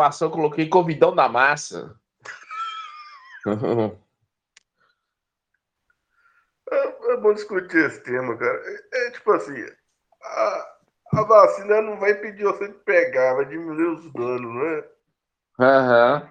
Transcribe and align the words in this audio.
gravação, 0.00 0.28
eu 0.28 0.32
coloquei 0.32 0.68
Covidão 0.68 1.14
da 1.14 1.28
Massa. 1.28 1.94
É, 6.70 7.12
é, 7.12 7.16
bom 7.18 7.34
discutir 7.34 7.84
esse 7.84 8.02
tema, 8.02 8.36
cara. 8.36 8.62
É, 8.92 9.06
é 9.06 9.10
tipo 9.10 9.30
assim, 9.32 9.54
a, 10.22 10.76
a, 11.14 11.22
vacina 11.24 11.82
não 11.82 11.98
vai 11.98 12.12
impedir 12.12 12.44
você 12.44 12.68
de 12.68 12.74
pegar, 12.74 13.34
vai 13.34 13.44
diminuir 13.44 13.86
os 13.86 14.12
danos, 14.12 14.54
né? 14.54 14.84
Aham. 15.58 16.22
Uhum. 16.22 16.30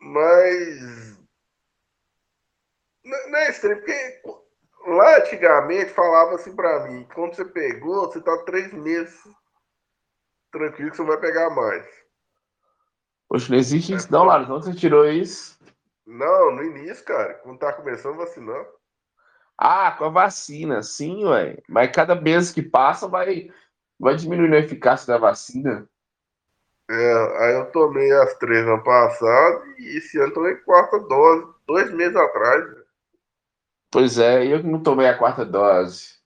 Mas. 0.00 1.18
Não 3.04 3.38
é 3.38 3.50
estranho, 3.50 3.78
porque 3.78 4.22
lá 4.86 5.18
antigamente 5.18 5.92
falava 5.92 6.34
assim 6.34 6.54
pra 6.54 6.86
mim: 6.86 7.08
quando 7.14 7.34
você 7.34 7.44
pegou, 7.44 8.06
você 8.06 8.20
tá 8.20 8.36
três 8.44 8.72
meses 8.72 9.22
tranquilo 10.50 10.90
que 10.90 10.96
você 10.96 11.04
vai 11.04 11.18
pegar 11.18 11.50
mais. 11.50 11.86
Poxa, 13.28 13.50
não 13.50 13.58
existe 13.58 13.94
isso, 13.94 14.10
não, 14.10 14.24
Lars. 14.24 14.48
Onde 14.48 14.66
você 14.66 14.74
tirou 14.74 15.06
isso? 15.06 15.58
Não, 16.06 16.54
no 16.54 16.64
início, 16.64 17.04
cara, 17.04 17.34
quando 17.34 17.58
tá 17.58 17.72
começando 17.72 18.14
a 18.14 18.24
vacinar. 18.24 18.64
Ah, 19.58 19.92
com 19.92 20.04
a 20.04 20.08
vacina, 20.08 20.82
sim, 20.82 21.24
ué. 21.24 21.58
Mas 21.68 21.90
cada 21.90 22.14
mês 22.14 22.50
que 22.50 22.62
passa 22.62 23.06
vai, 23.06 23.50
vai 23.98 24.16
diminuindo 24.16 24.54
a 24.54 24.60
eficácia 24.60 25.06
da 25.06 25.18
vacina. 25.18 25.86
É, 26.90 27.44
aí 27.44 27.54
eu 27.54 27.66
tomei 27.70 28.10
as 28.12 28.34
três 28.38 28.66
ano 28.66 28.82
passado 28.82 29.62
e 29.78 29.98
esse 29.98 30.18
ano 30.18 30.32
tomei 30.32 30.54
quarta 30.56 30.98
dose, 31.00 31.52
dois 31.66 31.92
meses 31.92 32.16
atrás. 32.16 32.64
Pois 33.90 34.18
é, 34.18 34.46
eu 34.46 34.62
não 34.62 34.82
tomei 34.82 35.06
a 35.06 35.18
quarta 35.18 35.44
dose. 35.44 36.16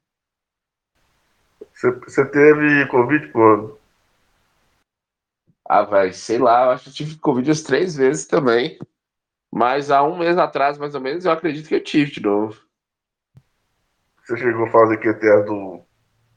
Você, 1.74 1.90
você 1.90 2.24
teve 2.26 2.86
Covid 2.86 3.32
quando? 3.32 3.81
Ah, 5.64 5.82
vai, 5.82 6.12
sei 6.12 6.38
lá, 6.38 6.64
eu 6.64 6.70
acho 6.70 6.84
que 6.84 6.90
eu 6.90 6.94
tive 6.94 7.18
Covid 7.18 7.50
as 7.50 7.62
três 7.62 7.96
vezes 7.96 8.26
também. 8.26 8.78
Mas 9.50 9.90
há 9.90 10.02
um 10.02 10.18
mês 10.18 10.38
atrás, 10.38 10.78
mais 10.78 10.94
ou 10.94 11.00
menos, 11.00 11.24
eu 11.24 11.32
acredito 11.32 11.68
que 11.68 11.74
eu 11.74 11.84
tive 11.84 12.12
de 12.12 12.22
novo. 12.22 12.60
Você 14.24 14.36
chegou 14.36 14.66
a 14.66 14.70
fazer 14.70 14.98
QTS 14.98 15.46
do 15.46 15.82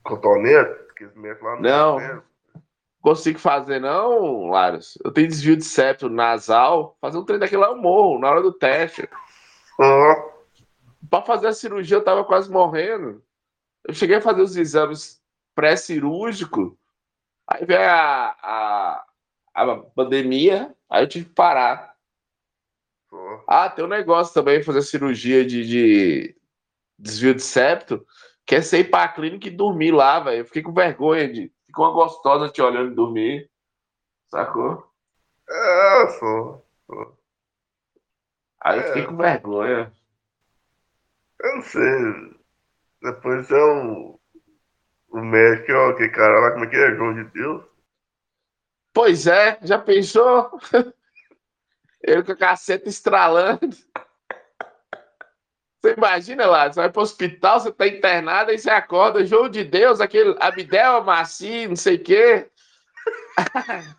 cotonete? 0.03 0.85
Não, 1.61 1.99
não 1.99 2.23
consigo 3.05 3.37
fazer, 3.37 3.79
não, 3.79 4.47
Laros. 4.47 4.97
Eu 5.05 5.11
tenho 5.11 5.27
desvio 5.27 5.55
de 5.55 5.63
septo 5.63 6.09
nasal. 6.09 6.97
Fazer 6.99 7.19
um 7.19 7.23
trem 7.23 7.37
daquele 7.37 7.61
lá 7.61 7.67
eu 7.67 7.77
morro 7.77 8.17
na 8.17 8.31
hora 8.31 8.41
do 8.41 8.51
teste. 8.51 9.07
Uhum. 9.79 10.15
Pra 11.07 11.21
fazer 11.21 11.45
a 11.49 11.53
cirurgia 11.53 11.97
eu 11.97 12.03
tava 12.03 12.25
quase 12.25 12.49
morrendo. 12.49 13.23
Eu 13.87 13.93
cheguei 13.93 14.15
a 14.15 14.21
fazer 14.21 14.41
os 14.41 14.57
exames 14.57 15.21
pré-cirúrgicos. 15.53 16.73
Aí 17.47 17.63
veio 17.63 17.87
a, 17.87 18.35
a, 18.41 19.05
a 19.55 19.77
pandemia, 19.77 20.75
aí 20.89 21.03
eu 21.03 21.07
tive 21.07 21.25
que 21.25 21.33
parar. 21.33 21.95
Ah, 23.47 23.69
tem 23.69 23.85
um 23.85 23.87
negócio 23.87 24.33
também, 24.33 24.61
fazer 24.61 24.81
cirurgia 24.81 25.45
de, 25.45 25.65
de 25.65 26.35
desvio 26.99 27.33
de 27.33 27.41
septo, 27.41 28.05
que 28.45 28.55
é 28.55 28.61
você 28.61 28.79
ir 28.79 28.89
pra 28.89 29.07
clínica 29.07 29.47
e 29.47 29.51
dormir 29.51 29.91
lá, 29.91 30.19
velho. 30.19 30.39
Eu 30.39 30.45
fiquei 30.45 30.61
com 30.61 30.73
vergonha 30.73 31.31
de 31.31 31.51
Ficou 31.75 31.87
uma 31.87 31.93
gostosa 31.93 32.47
te 32.47 32.61
olhando 32.61 32.95
dormir. 32.95 33.51
Sacou? 34.27 34.89
É, 35.49 36.07
só. 36.07 36.63
Aí 38.61 38.79
eu 38.79 38.83
fiquei 38.85 39.01
é. 39.01 39.05
com 39.05 39.17
vergonha. 39.17 39.93
Eu 41.41 41.55
não 41.55 41.61
sei. 41.61 42.39
Depois 43.01 43.51
é 43.51 43.61
o. 43.61 44.17
O 45.09 45.21
médico, 45.21 45.73
ó, 45.73 45.93
que 45.95 46.07
cara 46.07 46.39
lá, 46.39 46.51
como 46.53 46.63
é 46.63 46.67
que 46.69 46.77
é? 46.77 46.95
João 46.95 47.13
de 47.13 47.25
Deus? 47.31 47.65
Pois 48.95 49.27
é, 49.27 49.59
já 49.61 49.77
pensou? 49.77 50.57
Ele 52.01 52.23
com 52.23 52.31
a 52.31 52.37
caceta 52.37 52.87
estralando. 52.87 53.75
Você 55.81 55.93
imagina 55.97 56.45
lá, 56.45 56.71
você 56.71 56.79
vai 56.79 56.89
para 56.89 57.01
o 57.01 57.03
hospital, 57.03 57.59
você 57.59 57.69
está 57.69 57.85
internado, 57.85 58.51
aí 58.51 58.57
você 58.57 58.69
acorda, 58.69 59.25
João 59.25 59.49
de 59.49 59.65
Deus, 59.65 59.99
aquele 59.99 60.33
Abdel, 60.39 61.03
Maci, 61.03 61.67
não 61.67 61.75
sei 61.75 61.97
o 61.97 62.03
quê. 62.03 62.49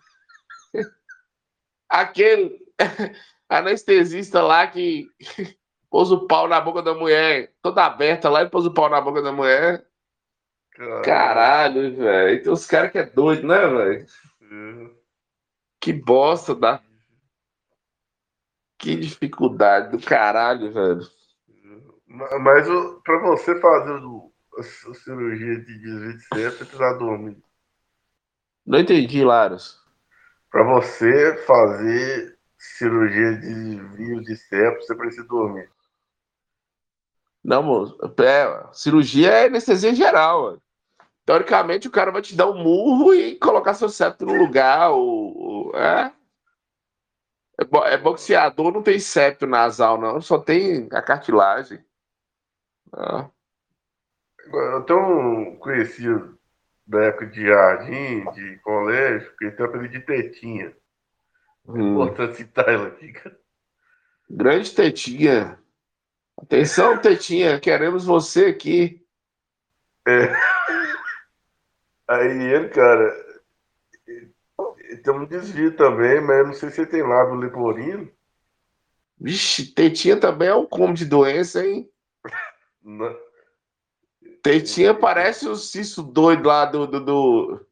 aquele 1.90 2.58
anestesista 3.50 4.42
lá 4.42 4.66
que 4.66 5.10
pôs 5.90 6.10
o 6.10 6.26
pau 6.26 6.48
na 6.48 6.58
boca 6.58 6.80
da 6.80 6.94
mulher, 6.94 7.52
toda 7.60 7.84
aberta 7.84 8.30
lá, 8.30 8.42
e 8.42 8.48
pôs 8.48 8.64
o 8.64 8.72
pau 8.72 8.88
na 8.88 9.00
boca 9.00 9.20
da 9.20 9.30
mulher. 9.30 9.84
Caralho, 10.72 11.04
Caralho 11.04 11.96
velho. 11.96 12.42
Tem 12.42 12.52
uns 12.52 12.66
caras 12.66 12.90
que 12.90 12.98
é 12.98 13.04
doido, 13.04 13.46
né, 13.46 13.66
velho? 13.68 14.06
Que 15.80 15.92
bosta 15.92 16.54
da. 16.54 16.82
Que 18.78 18.96
dificuldade 18.96 19.96
do 19.96 20.04
caralho, 20.04 20.72
velho. 20.72 21.00
Mas 22.06 22.68
para 23.04 23.20
você 23.20 23.58
fazer 23.60 24.00
a 24.58 24.62
cirurgia 24.62 25.60
de 25.60 25.78
desvio 25.78 26.16
de 26.16 26.24
septo, 26.24 26.58
você 26.58 26.64
precisa 26.64 26.98
dormir. 26.98 27.42
Não 28.64 28.78
entendi, 28.78 29.24
Laros. 29.24 29.80
Para 30.50 30.64
você 30.64 31.36
fazer 31.46 32.38
cirurgia 32.58 33.36
de 33.36 33.76
desvio 33.76 34.22
de 34.22 34.36
septo, 34.36 34.84
você 34.84 34.94
precisa 34.94 35.24
dormir. 35.24 35.70
Não, 37.44 37.62
moço. 37.62 37.96
É, 38.20 38.72
cirurgia 38.72 39.30
é 39.30 39.46
anestesia 39.46 39.94
geral. 39.94 40.60
Teoricamente, 41.26 41.88
o 41.88 41.90
cara 41.90 42.12
vai 42.12 42.22
te 42.22 42.36
dar 42.36 42.48
um 42.48 42.62
murro 42.62 43.12
e 43.12 43.34
colocar 43.36 43.74
seu 43.74 43.88
septo 43.88 44.24
no 44.24 44.34
lugar. 44.34 44.90
Ou, 44.92 45.36
ou 45.36 45.76
é? 45.76 46.12
É, 47.60 47.94
é 47.94 47.96
boxeador, 47.98 48.72
não 48.72 48.80
tem 48.80 49.00
septo 49.00 49.44
nasal, 49.44 50.00
não. 50.00 50.20
Só 50.20 50.38
tem 50.38 50.88
a 50.92 51.02
cartilagem. 51.02 51.84
Ah. 52.92 53.28
Eu 54.52 54.82
tenho 54.84 55.00
um 55.00 55.56
conhecido 55.56 56.38
da 56.86 57.02
época 57.06 57.26
de 57.26 57.44
jardim, 57.44 58.30
de 58.30 58.58
colégio, 58.58 59.34
que 59.36 59.50
tem 59.50 59.66
apelido 59.66 59.94
de 59.94 60.00
Tetinha. 60.02 60.72
Hum. 61.66 61.94
Importante 61.94 62.36
citar 62.36 62.68
ela 62.68 62.86
aqui, 62.86 63.12
cara. 63.12 63.36
Grande 64.30 64.72
Tetinha. 64.72 65.58
Atenção, 66.38 66.96
Tetinha, 66.98 67.58
queremos 67.58 68.04
você 68.04 68.46
aqui. 68.46 69.04
É. 70.06 70.55
Aí 72.08 72.52
ele, 72.52 72.68
cara, 72.68 73.26
tem 75.02 75.12
um 75.12 75.26
desvio 75.26 75.76
também, 75.76 76.20
mas 76.20 76.38
eu 76.38 76.46
não 76.46 76.54
sei 76.54 76.70
se 76.70 76.80
ele 76.80 76.90
tem 76.90 77.02
lábio 77.02 77.34
leporino. 77.34 78.10
Vixe, 79.18 79.72
Tetinha 79.72 80.18
também 80.18 80.48
é 80.48 80.54
um 80.54 80.66
como 80.66 80.94
de 80.94 81.04
doença, 81.04 81.66
hein? 81.66 81.90
Não. 82.82 83.16
Tetinha 84.42 84.94
parece 84.94 85.48
o 85.48 85.56
Cício 85.56 86.02
doido 86.02 86.46
lá 86.46 86.66
do, 86.66 86.86
do, 86.86 87.00
do, 87.00 87.66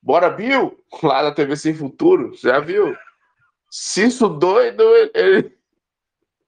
Bora, 0.00 0.30
Bill? 0.30 0.82
Lá 1.02 1.22
da 1.22 1.34
TV 1.34 1.54
Sem 1.56 1.74
Futuro. 1.74 2.34
Já 2.34 2.58
viu? 2.60 2.96
Cício 3.70 4.28
doido, 4.28 4.82
ele, 5.14 5.56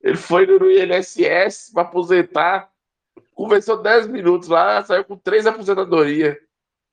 ele 0.01 0.17
foi 0.17 0.45
no 0.45 0.69
INSS 0.69 1.71
para 1.73 1.83
aposentar. 1.83 2.71
Conversou 3.33 3.81
10 3.81 4.07
minutos 4.07 4.47
lá, 4.47 4.83
saiu 4.83 5.05
com 5.05 5.17
três 5.17 5.45
aposentadorias. 5.45 6.37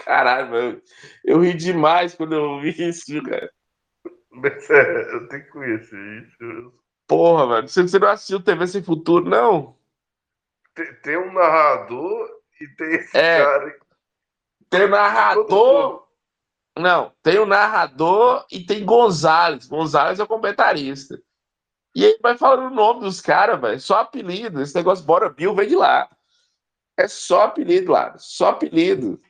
Caralho, 0.04 0.50
mano. 0.50 0.82
Eu 1.24 1.40
ri 1.40 1.54
demais 1.54 2.14
quando 2.14 2.34
eu 2.34 2.60
vi 2.60 2.70
isso, 2.88 3.22
cara. 3.22 3.50
Mas 4.30 4.68
é, 4.70 5.14
eu 5.14 5.28
tenho 5.28 5.44
que 5.44 5.50
conhecer 5.50 6.22
isso. 6.22 6.72
Porra, 7.06 7.46
mano. 7.46 7.68
Você, 7.68 7.82
você 7.82 7.98
não 7.98 8.08
assistiu 8.08 8.42
TV 8.42 8.66
Sem 8.66 8.82
Futuro, 8.82 9.28
não? 9.28 9.76
Tem, 10.74 10.94
tem 11.02 11.16
um 11.18 11.32
narrador 11.32 12.28
e 12.60 12.68
tem 12.76 12.94
esse 12.94 13.16
é, 13.16 13.44
cara. 13.44 13.78
Tem 14.70 14.84
o 14.84 14.88
narrador. 14.88 16.08
Não, 16.78 17.12
tem 17.22 17.38
o 17.38 17.44
narrador 17.44 18.46
e 18.50 18.64
tem 18.64 18.84
Gonzalez. 18.84 19.66
Gonzalez 19.66 20.18
é 20.18 20.22
o 20.22 20.26
comentarista. 20.26 21.22
E 21.94 22.06
aí 22.06 22.18
vai 22.22 22.38
falando 22.38 22.72
o 22.72 22.74
nome 22.74 23.00
dos 23.00 23.20
caras, 23.20 23.60
velho. 23.60 23.78
Só 23.78 24.00
apelido. 24.00 24.62
Esse 24.62 24.74
negócio 24.74 25.04
Bora 25.04 25.28
Bill 25.28 25.54
vem 25.54 25.68
de 25.68 25.76
lá. 25.76 26.08
É 26.96 27.06
só 27.06 27.42
apelido 27.42 27.92
lá. 27.92 28.16
Só 28.16 28.48
apelido. 28.48 29.20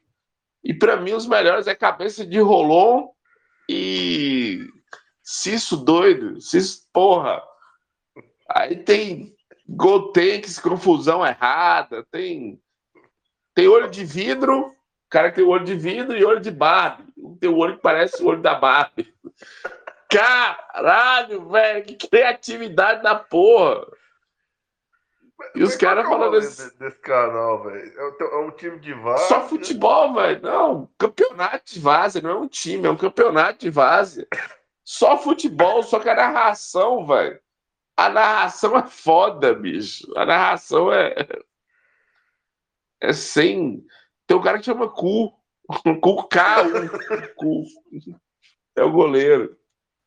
E 0.64 0.72
para 0.72 0.96
mim 0.96 1.12
os 1.12 1.26
melhores 1.26 1.66
é 1.66 1.74
Cabeça 1.74 2.24
de 2.24 2.40
Rolon 2.40 3.08
e 3.68 4.66
Cisso 5.22 5.76
Doido. 5.76 6.40
Cisso, 6.40 6.86
porra. 6.92 7.42
Aí 8.48 8.76
tem 8.76 9.34
Gotenks, 9.68 10.58
confusão 10.58 11.24
errada, 11.26 12.06
tem 12.10 12.60
tem 13.54 13.68
olho 13.68 13.90
de 13.90 14.04
vidro, 14.04 14.74
cara 15.10 15.30
que 15.30 15.36
tem 15.36 15.44
olho 15.44 15.64
de 15.64 15.74
vidro 15.74 16.16
e 16.16 16.24
olho 16.24 16.40
de 16.40 16.50
Barbie. 16.50 17.04
Tem 17.38 17.50
o 17.50 17.58
olho 17.58 17.76
que 17.76 17.82
parece 17.82 18.22
o 18.22 18.26
olho 18.26 18.40
da 18.40 18.54
Barbie. 18.54 19.12
Caralho, 20.10 21.48
velho, 21.48 21.84
que 21.84 22.08
criatividade 22.08 23.02
da 23.02 23.14
porra. 23.14 23.86
E 25.54 25.62
os 25.62 25.76
caras 25.76 26.06
falando 26.06 26.36
assim. 26.36 26.70
Desse 26.78 26.98
canal, 26.98 27.62
velho. 27.64 27.92
É, 27.98 28.24
é 28.24 28.36
um 28.38 28.50
time 28.52 28.78
de 28.78 28.94
várzea. 28.94 29.28
Só 29.28 29.48
futebol, 29.48 30.14
velho. 30.14 30.42
Não, 30.42 30.88
campeonato 30.98 31.74
de 31.74 31.80
várzea, 31.80 32.22
não 32.22 32.30
é 32.30 32.36
um 32.36 32.48
time, 32.48 32.86
é 32.86 32.90
um 32.90 32.96
campeonato 32.96 33.60
de 33.60 33.70
várzea. 33.70 34.26
Só 34.84 35.16
futebol, 35.16 35.82
só 35.82 36.00
que 36.00 36.08
a 36.08 36.14
narração, 36.14 37.06
velho. 37.06 37.40
A 37.96 38.08
narração 38.08 38.76
é 38.76 38.86
foda, 38.86 39.54
bicho. 39.54 40.06
A 40.16 40.24
narração 40.24 40.92
é. 40.92 41.14
É 43.00 43.12
sem. 43.12 43.84
Tem 44.26 44.36
um 44.36 44.42
cara 44.42 44.58
que 44.58 44.64
chama 44.64 44.88
Cu. 44.88 45.32
Cu 46.00 46.28
K. 46.28 46.64
Cu. 47.36 47.64
É 48.76 48.82
o 48.82 48.90
goleiro. 48.90 49.56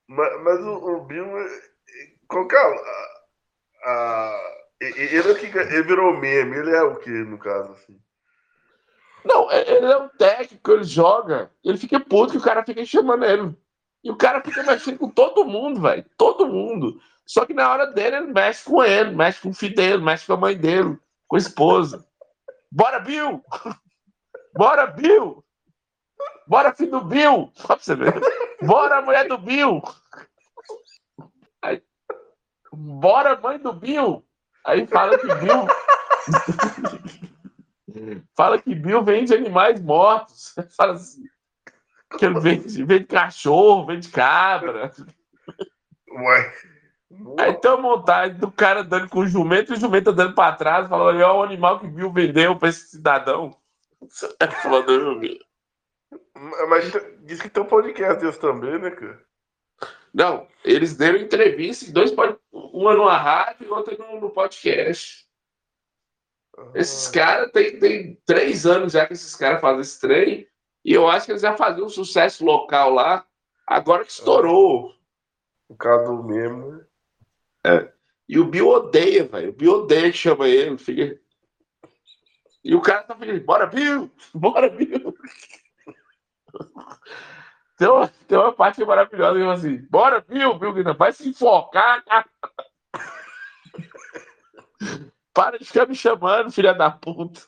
Mas, 0.07 0.43
mas 0.43 0.59
o, 0.61 0.73
o 0.73 1.05
Bill. 1.05 1.25
Qual 2.27 2.47
que 2.47 2.55
é 2.55 2.59
a, 2.59 2.69
a, 3.85 4.64
ele, 4.79 4.99
é 4.99 5.73
ele 5.73 5.83
virou 5.83 6.17
meme, 6.17 6.57
ele 6.57 6.71
é 6.71 6.81
o 6.81 6.97
que, 6.97 7.09
no 7.09 7.37
caso, 7.37 7.71
assim? 7.71 7.99
Não, 9.23 9.49
é, 9.49 9.61
ele 9.69 9.85
é 9.85 9.97
um 9.97 10.09
técnico, 10.09 10.71
ele 10.71 10.83
joga, 10.83 11.51
ele 11.63 11.77
fica 11.77 11.99
puto 11.99 12.33
que 12.33 12.37
o 12.37 12.43
cara 12.43 12.63
fica 12.63 12.85
chamando 12.85 13.25
ele. 13.25 13.55
E 14.03 14.11
o 14.11 14.15
cara 14.15 14.41
fica 14.41 14.61
mexendo 14.61 14.99
com 14.99 15.09
todo 15.09 15.45
mundo, 15.45 15.81
velho. 15.81 16.05
Todo 16.15 16.47
mundo. 16.47 17.01
Só 17.25 17.43
que 17.43 17.55
na 17.55 17.71
hora 17.71 17.87
dele, 17.87 18.17
ele 18.17 18.27
mexe 18.27 18.63
com 18.63 18.83
ele, 18.83 19.15
mexe 19.15 19.41
com 19.41 19.49
o 19.49 19.53
filho 19.53 19.75
dele, 19.75 20.03
mexe 20.03 20.27
com 20.27 20.33
a 20.33 20.37
mãe 20.37 20.55
dele, 20.55 20.99
com 21.27 21.35
a 21.35 21.39
esposa. 21.39 22.05
Bora, 22.71 22.99
Bill! 22.99 23.43
Bora, 24.53 24.85
Bill! 24.87 25.43
Bora, 26.47 26.75
filho 26.75 26.91
do 26.91 27.01
Bill! 27.01 27.51
Só 27.55 27.67
pra 27.67 27.77
você 27.77 27.95
ver. 27.95 28.13
Bora, 28.61 29.01
mulher 29.01 29.27
do 29.27 29.37
Bill! 29.37 29.81
Bora, 32.71 33.39
mãe 33.39 33.57
do 33.57 33.73
Bill! 33.73 34.24
Aí 34.65 34.87
fala 34.87 35.17
que 35.17 35.27
Bill. 35.35 35.67
fala 38.35 38.61
que 38.61 38.73
Bill 38.73 39.03
vende 39.03 39.33
animais 39.33 39.81
mortos. 39.81 40.55
Fala 40.75 40.93
assim. 40.93 41.23
Que 42.17 42.25
ele 42.25 42.39
vende, 42.39 42.83
vende 42.83 43.05
cachorro, 43.05 43.85
vende 43.85 44.09
cabra. 44.09 44.91
Ué. 46.09 46.53
Aí 47.39 47.53
tem 47.53 47.71
uma 47.71 47.81
montagem 47.81 48.37
do 48.37 48.51
cara 48.51 48.83
dando 48.83 49.09
com 49.09 49.19
o 49.19 49.27
jumento 49.27 49.73
e 49.73 49.75
o 49.75 49.79
jumento 49.79 50.09
andando 50.09 50.33
pra 50.33 50.53
trás, 50.53 50.87
falando: 50.87 51.17
olha 51.17 51.33
o 51.33 51.43
animal 51.43 51.79
que 51.79 51.87
Bill 51.87 52.11
vendeu 52.11 52.57
pra 52.57 52.69
esse 52.69 52.87
cidadão. 52.87 53.55
Mas 56.69 56.91
diz 57.23 57.41
que 57.41 57.49
tem 57.49 57.63
um 57.63 57.67
podcast 57.67 58.19
deles 58.19 58.37
também, 58.37 58.79
né, 58.79 58.91
cara? 58.91 59.21
Não, 60.15 60.47
eles 60.63 60.95
deram 60.95 61.19
entrevista 61.19 61.91
dois 61.91 62.09
uma 62.49 62.93
numa 62.93 63.17
rádio 63.17 63.67
e 63.67 63.69
outra 63.69 63.97
no, 63.97 64.21
no 64.21 64.29
podcast. 64.29 65.27
Uhum. 66.57 66.71
Esses 66.73 67.09
caras 67.09 67.51
tem, 67.51 67.77
tem 67.77 68.15
três 68.25 68.65
anos 68.65 68.93
já 68.93 69.05
que 69.05 69.11
esses 69.11 69.35
caras 69.35 69.59
fazem 69.59 69.81
esse 69.81 69.99
trem. 69.99 70.47
E 70.85 70.93
eu 70.93 71.05
acho 71.09 71.25
que 71.25 71.33
eles 71.33 71.41
já 71.41 71.57
faziam 71.57 71.87
um 71.87 71.89
sucesso 71.89 72.45
local 72.45 72.93
lá. 72.93 73.27
Agora 73.67 74.05
que 74.05 74.11
estourou. 74.11 74.95
O 75.67 75.75
cara 75.75 76.03
do 76.03 76.23
mesmo, 76.23 76.71
né? 76.71 76.85
É. 77.65 77.93
E 78.29 78.39
o 78.39 78.45
Bill 78.45 78.69
odeia, 78.69 79.25
velho. 79.25 79.49
O 79.49 79.53
Bill 79.53 79.73
odeia 79.73 80.11
que 80.13 80.17
chama 80.17 80.47
ele. 80.47 80.77
Fica... 80.77 81.19
E 82.63 82.73
o 82.73 82.81
cara 82.81 83.03
tá 83.03 83.17
feliz. 83.17 83.43
Bora, 83.43 83.65
Bill! 83.65 84.09
Bora, 84.33 84.69
Bill! 84.69 85.13
Tem 87.77 87.89
uma, 87.89 88.07
tem 88.27 88.37
uma 88.37 88.53
parte 88.53 88.83
maravilhosa 88.85 89.39
que 89.39 89.45
assim, 89.45 89.77
bora, 89.89 90.23
viu, 90.27 90.57
viu, 90.57 90.73
vai 90.95 91.11
se 91.11 91.29
enfocar, 91.29 92.03
cara. 92.05 92.25
Para 95.33 95.59
de 95.59 95.65
ficar 95.65 95.85
me 95.85 95.95
chamando, 95.95 96.51
filha 96.51 96.73
da 96.73 96.89
puta. 96.89 97.41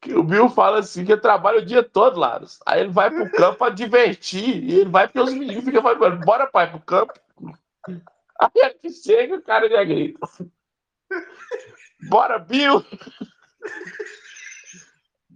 Que 0.00 0.14
o 0.14 0.22
Bill 0.22 0.48
fala 0.48 0.78
assim 0.78 1.04
que 1.04 1.16
trabalha 1.16 1.58
o 1.58 1.64
dia 1.64 1.82
todo, 1.82 2.18
Laros. 2.18 2.58
Aí 2.66 2.80
ele 2.80 2.90
vai 2.90 3.10
pro 3.10 3.30
campo 3.30 3.58
pra 3.58 3.68
divertir. 3.68 4.64
E 4.64 4.80
ele 4.80 4.90
vai 4.90 5.06
porque 5.06 5.20
os 5.20 5.34
meninos 5.34 5.64
ficam 5.64 5.82
falando, 5.82 6.24
bora, 6.24 6.46
pai, 6.46 6.70
pro 6.70 6.80
campo. 6.80 7.12
Aí 8.40 8.74
que 8.80 8.90
chega, 8.90 9.36
o 9.36 9.42
cara 9.42 9.68
já 9.68 9.84
grita. 9.84 10.18
Bora, 12.08 12.38
Bill! 12.38 12.84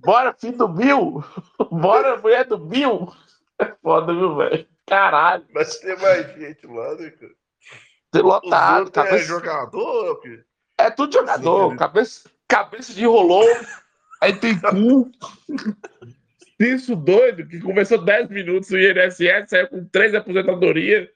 Bora, 0.06 0.32
filho 0.32 0.56
do 0.56 0.68
Bill! 0.68 1.24
Bora, 1.68 2.16
mulher 2.18 2.44
do 2.44 2.56
Bill! 2.56 3.12
É 3.58 3.66
foda, 3.82 4.14
viu, 4.14 4.36
velho? 4.36 4.64
Caralho! 4.86 5.44
Mas 5.52 5.78
tem 5.80 5.96
mais 5.98 6.32
gente 6.36 6.64
lá, 6.64 6.94
né, 6.94 7.10
cara? 7.10 7.32
Tem 8.12 8.22
lotado. 8.22 8.90
Cabeça... 8.92 9.16
É 9.16 9.18
jogador? 9.18 10.22
É 10.78 10.90
tudo 10.90 11.12
jogador. 11.12 11.72
Sim, 11.72 11.76
cabeça, 11.76 12.30
cabeça 12.46 12.94
de 12.94 13.04
rolou. 13.04 13.44
Aí 14.22 14.32
tem 14.36 14.56
cu. 14.60 15.10
Isso 16.60 16.94
doido, 16.94 17.46
que 17.46 17.60
começou 17.60 17.98
10 17.98 18.30
minutos 18.30 18.70
no 18.70 18.78
INSS, 18.78 19.50
saiu 19.50 19.68
com 19.68 19.84
3 19.86 20.14
aposentadorias. 20.14 21.08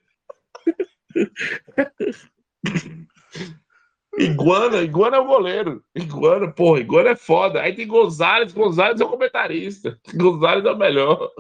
Iguana, 4.19 4.79
Iguana 4.79 5.17
é 5.17 5.21
o 5.21 5.27
goleiro. 5.27 5.85
Iguana, 5.95 6.51
porra, 6.51 6.81
Iguana 6.81 7.11
é 7.11 7.17
foda. 7.17 7.61
Aí 7.61 7.75
tem 7.75 7.87
Gonzalez, 7.87 8.53
Gonzalez 8.53 9.01
é 9.01 9.05
o 9.05 9.09
comentarista. 9.09 9.99
Gonzalez 10.15 10.65
é 10.65 10.73
o 10.73 10.77
melhor. 10.77 11.31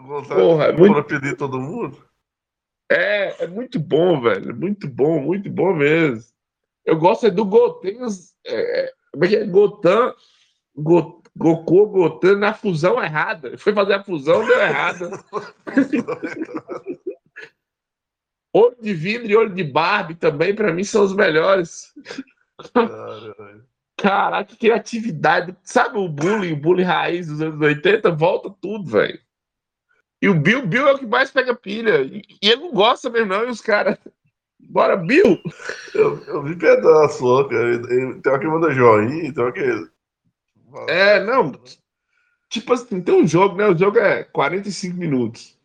Gonzalez 0.00 0.46
porra, 0.46 0.64
é 0.66 0.72
muito... 0.72 1.04
pedir 1.04 1.36
todo 1.36 1.60
mundo? 1.60 1.98
É, 2.90 3.44
é 3.44 3.46
muito 3.46 3.78
bom, 3.78 4.20
velho. 4.20 4.54
Muito 4.54 4.88
bom, 4.88 5.20
muito 5.20 5.50
bom 5.50 5.74
mesmo. 5.74 6.32
Eu 6.84 6.98
gosto 6.98 7.26
é 7.26 7.30
do 7.30 7.44
Goten. 7.44 7.98
É, 8.46 8.92
como 9.12 9.24
é 9.24 9.28
que 9.28 9.36
é? 9.36 9.46
Gotan, 9.46 10.14
Go, 10.74 11.22
Goku, 11.36 11.86
Gotan 11.86 12.36
na 12.38 12.54
fusão 12.54 13.02
errada. 13.02 13.56
Foi 13.58 13.72
fazer 13.72 13.94
a 13.94 14.02
fusão, 14.02 14.44
deu 14.44 14.60
errada. 14.60 15.10
Olho 18.52 18.76
de 18.80 18.94
vidro 18.94 19.26
e 19.26 19.36
olho 19.36 19.54
de 19.54 19.62
Barbie 19.62 20.14
também, 20.14 20.54
para 20.54 20.72
mim, 20.72 20.84
são 20.84 21.04
os 21.04 21.14
melhores. 21.14 21.92
Caralho. 22.72 23.64
Caraca, 23.96 24.44
que 24.44 24.56
criatividade. 24.56 25.56
Sabe 25.62 25.98
o 25.98 26.08
bullying, 26.08 26.52
o 26.52 26.56
bullying 26.56 26.84
raiz 26.84 27.26
dos 27.26 27.42
anos 27.42 27.60
80? 27.60 28.10
Volta 28.12 28.54
tudo, 28.60 28.88
velho. 28.88 29.18
E 30.22 30.28
o 30.28 30.34
Bill, 30.34 30.66
Bill 30.66 30.88
é 30.88 30.92
o 30.92 30.98
que 30.98 31.06
mais 31.06 31.30
pega 31.30 31.54
pilha. 31.54 32.00
E, 32.02 32.22
e 32.42 32.48
ele 32.48 32.62
não 32.62 32.72
gosta 32.72 33.10
mesmo, 33.10 33.26
não. 33.26 33.44
E 33.44 33.50
os 33.50 33.60
caras. 33.60 33.98
Bora, 34.60 34.96
Bill! 34.96 35.40
Eu, 35.94 36.22
eu 36.24 36.42
vi 36.42 36.56
pedaço, 36.56 37.24
ó, 37.24 37.44
cara. 37.44 37.82
Tem 37.86 38.04
uma 38.04 38.38
que 38.38 38.46
manda 38.46 38.72
joinha, 38.72 39.32
tem 39.32 39.42
uma 39.42 39.52
que. 39.52 39.88
É, 40.88 41.22
não. 41.24 41.52
Tipo 42.48 42.72
assim, 42.72 43.00
tem 43.00 43.14
um 43.14 43.26
jogo, 43.26 43.56
né? 43.56 43.66
O 43.68 43.76
jogo 43.76 43.98
é 43.98 44.24
45 44.24 44.96
minutos. 44.96 45.57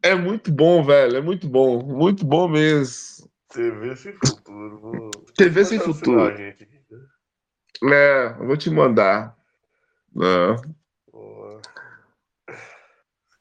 É, 0.01 0.11
É 0.11 0.15
muito 0.15 0.51
bom, 0.51 0.83
velho. 0.83 1.17
É 1.17 1.21
muito 1.21 1.47
bom. 1.47 1.83
Muito 1.83 2.23
bom 2.23 2.47
mesmo. 2.47 3.18
TV 3.49 3.95
sem 3.95 4.13
futuro. 4.13 4.79
Vou... 4.79 5.09
TV 5.35 5.65
sem 5.65 5.79
futuro. 5.79 6.31
É, 7.91 8.35
eu 8.39 8.45
vou 8.45 8.57
te 8.57 8.69
mandar. 8.69 9.35
Não. 10.13 10.55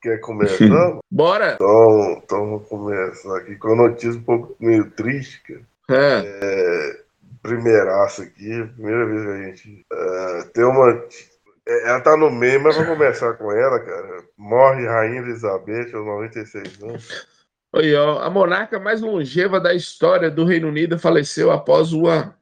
Quer 0.00 0.20
começar? 0.20 0.98
Bora! 1.10 1.54
Então, 1.54 2.22
então 2.24 2.50
vou 2.50 2.60
começar 2.60 3.36
aqui 3.38 3.56
com 3.56 3.68
uma 3.68 3.88
notícia 3.88 4.18
um 4.18 4.22
pouco 4.22 4.56
meio 4.60 4.90
triste, 4.92 5.42
cara. 5.42 5.66
É. 5.90 6.22
é 6.24 7.04
primeiraça 7.42 8.22
aqui, 8.22 8.64
primeira 8.74 9.06
vez 9.06 9.22
que 9.22 9.30
a 9.30 9.42
gente 9.42 9.86
é, 9.92 10.42
tem 10.54 10.64
uma. 10.64 10.90
É, 11.66 11.90
ela 11.90 12.00
tá 12.00 12.16
no 12.16 12.30
meio, 12.30 12.62
mas 12.62 12.76
vou 12.76 12.86
começar 12.86 13.34
com 13.34 13.50
ela, 13.50 13.80
cara. 13.80 14.24
Morre 14.36 14.86
Rainha 14.86 15.20
Elizabeth 15.20 15.94
aos 15.94 16.06
96 16.06 16.82
anos. 16.82 17.37
Oi, 17.72 17.94
ó, 17.94 18.20
a 18.20 18.30
monarca 18.30 18.80
mais 18.80 19.00
longeva 19.02 19.60
da 19.60 19.74
história 19.74 20.30
do 20.30 20.44
Reino 20.44 20.68
Unido 20.68 20.98
faleceu 20.98 21.50
após 21.50 21.92
uma 21.92 22.38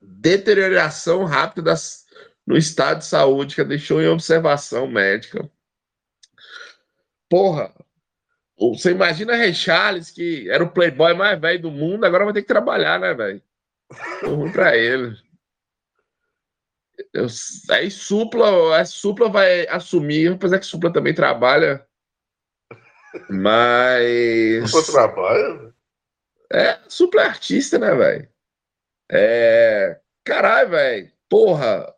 deterioração 0.00 1.24
rápida 1.24 1.70
das, 1.70 2.06
no 2.46 2.56
estado 2.56 2.98
de 2.98 3.04
saúde 3.04 3.54
que 3.54 3.60
a 3.60 3.64
deixou 3.64 4.02
em 4.02 4.08
observação 4.08 4.88
médica. 4.88 5.48
Porra, 7.28 7.72
você 8.58 8.90
imagina 8.90 9.36
Ray 9.36 9.54
Charles, 9.54 10.10
que 10.10 10.50
era 10.50 10.64
o 10.64 10.72
playboy 10.72 11.14
mais 11.14 11.40
velho 11.40 11.62
do 11.62 11.70
mundo, 11.70 12.04
agora 12.04 12.24
vai 12.24 12.34
ter 12.34 12.42
que 12.42 12.48
trabalhar, 12.48 12.98
né, 12.98 13.14
velho? 13.14 13.42
Ruim 14.24 14.50
pra 14.50 14.76
ele. 14.76 15.16
Eu, 17.12 17.26
aí 17.70 17.90
Supla, 17.90 18.76
a 18.76 18.84
Supla 18.84 19.28
vai 19.28 19.68
assumir, 19.68 20.32
apesar 20.32 20.58
que 20.58 20.66
Supla 20.66 20.92
também 20.92 21.14
trabalha. 21.14 21.86
Mas. 23.28 24.70
Supla 24.70 24.92
trabalha? 24.92 25.74
É, 26.52 26.78
Supla 26.88 27.22
é 27.22 27.26
artista, 27.26 27.78
né, 27.78 27.94
velho? 27.94 28.28
É. 29.10 30.00
Caralho, 30.24 30.70
velho. 30.70 31.12
Porra. 31.28 31.94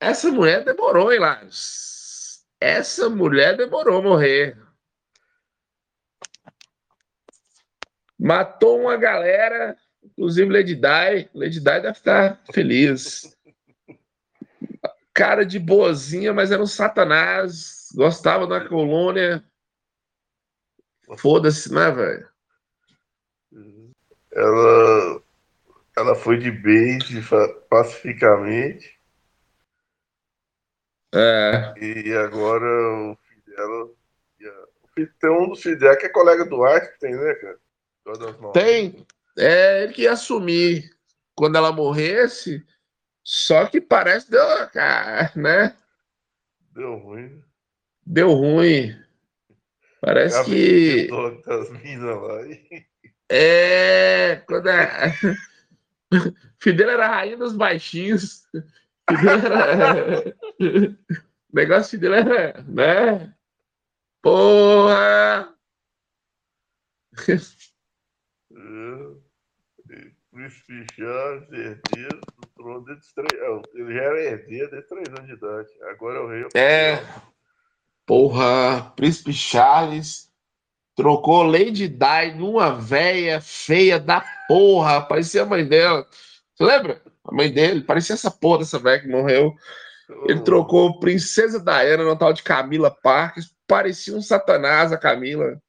Essa 0.00 0.30
mulher 0.30 0.64
demorou, 0.64 1.12
hein, 1.12 1.18
Laros? 1.18 2.44
Essa 2.60 3.08
mulher 3.08 3.56
demorou 3.56 3.98
a 3.98 4.02
morrer. 4.02 4.56
Matou 8.18 8.80
uma 8.80 8.96
galera, 8.96 9.76
inclusive 10.02 10.52
Lady 10.52 10.74
Di. 10.74 11.28
Lady 11.34 11.58
Di 11.58 11.64
deve 11.64 11.90
estar 11.90 12.40
feliz. 12.52 13.36
Cara 15.14 15.44
de 15.44 15.58
boazinha, 15.58 16.32
mas 16.32 16.50
era 16.50 16.62
um 16.62 16.66
satanás. 16.66 17.88
Gostava 17.94 18.46
da 18.46 18.68
colônia. 18.68 19.44
Foda-se, 21.16 21.72
né, 21.72 21.90
velho? 21.90 22.28
Ela, 24.32 25.22
ela 25.96 26.14
foi 26.14 26.38
de 26.38 26.50
base 26.50 27.22
pacificamente. 27.68 28.98
É. 31.14 31.74
E 31.80 32.12
agora 32.12 32.66
o 32.66 33.16
filho 33.16 33.42
dela. 33.46 33.90
Tem 35.20 35.30
um 35.30 35.48
dos 35.48 35.62
filhos 35.62 35.78
dela 35.78 35.96
que 35.96 36.06
é 36.06 36.08
colega 36.08 36.44
do 36.44 36.62
Arte, 36.64 36.98
tem, 36.98 37.14
né, 37.14 37.34
cara? 37.34 37.58
Tem. 38.52 39.06
É 39.38 39.84
ele 39.84 39.92
que 39.92 40.02
ia 40.02 40.12
assumir 40.12 40.90
quando 41.34 41.56
ela 41.56 41.72
morresse. 41.72 42.66
Só 43.22 43.66
que 43.66 43.80
parece 43.80 44.30
deu, 44.30 44.42
cara, 44.72 45.30
né? 45.36 45.76
Deu 46.72 46.96
ruim. 46.96 47.42
Deu 48.04 48.32
ruim. 48.32 49.07
Parece 50.00 50.44
que. 50.44 51.08
É. 53.28 54.36
Quando 54.46 54.68
a... 54.68 55.12
Fidel 56.60 56.90
era 56.90 57.06
a 57.06 57.14
rainha 57.16 57.36
dos 57.36 57.54
baixinhos. 57.54 58.46
Fidel 59.08 59.38
era. 59.46 60.36
o 60.60 60.96
negócio 61.52 61.90
Fidel 61.90 62.14
era. 62.14 62.62
Né? 62.62 63.34
Porra! 64.22 65.54
Príncipe 70.38 70.86
Charles, 70.94 71.50
herdeiro 71.50 72.20
do 72.20 72.48
trono 72.54 72.84
desde 72.84 73.12
três. 73.12 73.62
Ele 73.74 73.92
já 73.92 74.02
era 74.02 74.22
herdeiro 74.22 74.70
desde 74.70 74.88
três 74.88 75.08
anos 75.08 75.26
de 75.26 75.32
idade. 75.32 75.68
Agora 75.90 76.18
é 76.18 76.20
o 76.20 76.28
rei. 76.28 76.46
É. 76.54 76.98
Porra, 78.08 78.90
Príncipe 78.96 79.34
Charles 79.34 80.32
trocou 80.96 81.42
Lady 81.42 81.86
Di 81.88 82.32
numa 82.38 82.74
véia 82.74 83.38
feia 83.38 84.00
da 84.00 84.24
porra. 84.48 85.02
Parecia 85.02 85.42
a 85.42 85.46
mãe 85.46 85.62
dela. 85.62 86.06
Você 86.54 86.64
lembra? 86.64 87.02
A 87.22 87.34
mãe 87.34 87.52
dele, 87.52 87.82
parecia 87.82 88.14
essa 88.14 88.30
porra 88.30 88.60
dessa 88.60 88.78
velha 88.78 89.02
que 89.02 89.08
morreu. 89.08 89.54
Ele 90.26 90.40
trocou 90.40 90.98
Princesa 90.98 91.60
Diana 91.60 92.02
no 92.02 92.16
tal 92.16 92.32
de 92.32 92.42
Camila 92.42 92.90
Parques. 92.90 93.54
Parecia 93.66 94.16
um 94.16 94.22
satanás 94.22 94.90
a 94.90 94.96
Camila. 94.96 95.60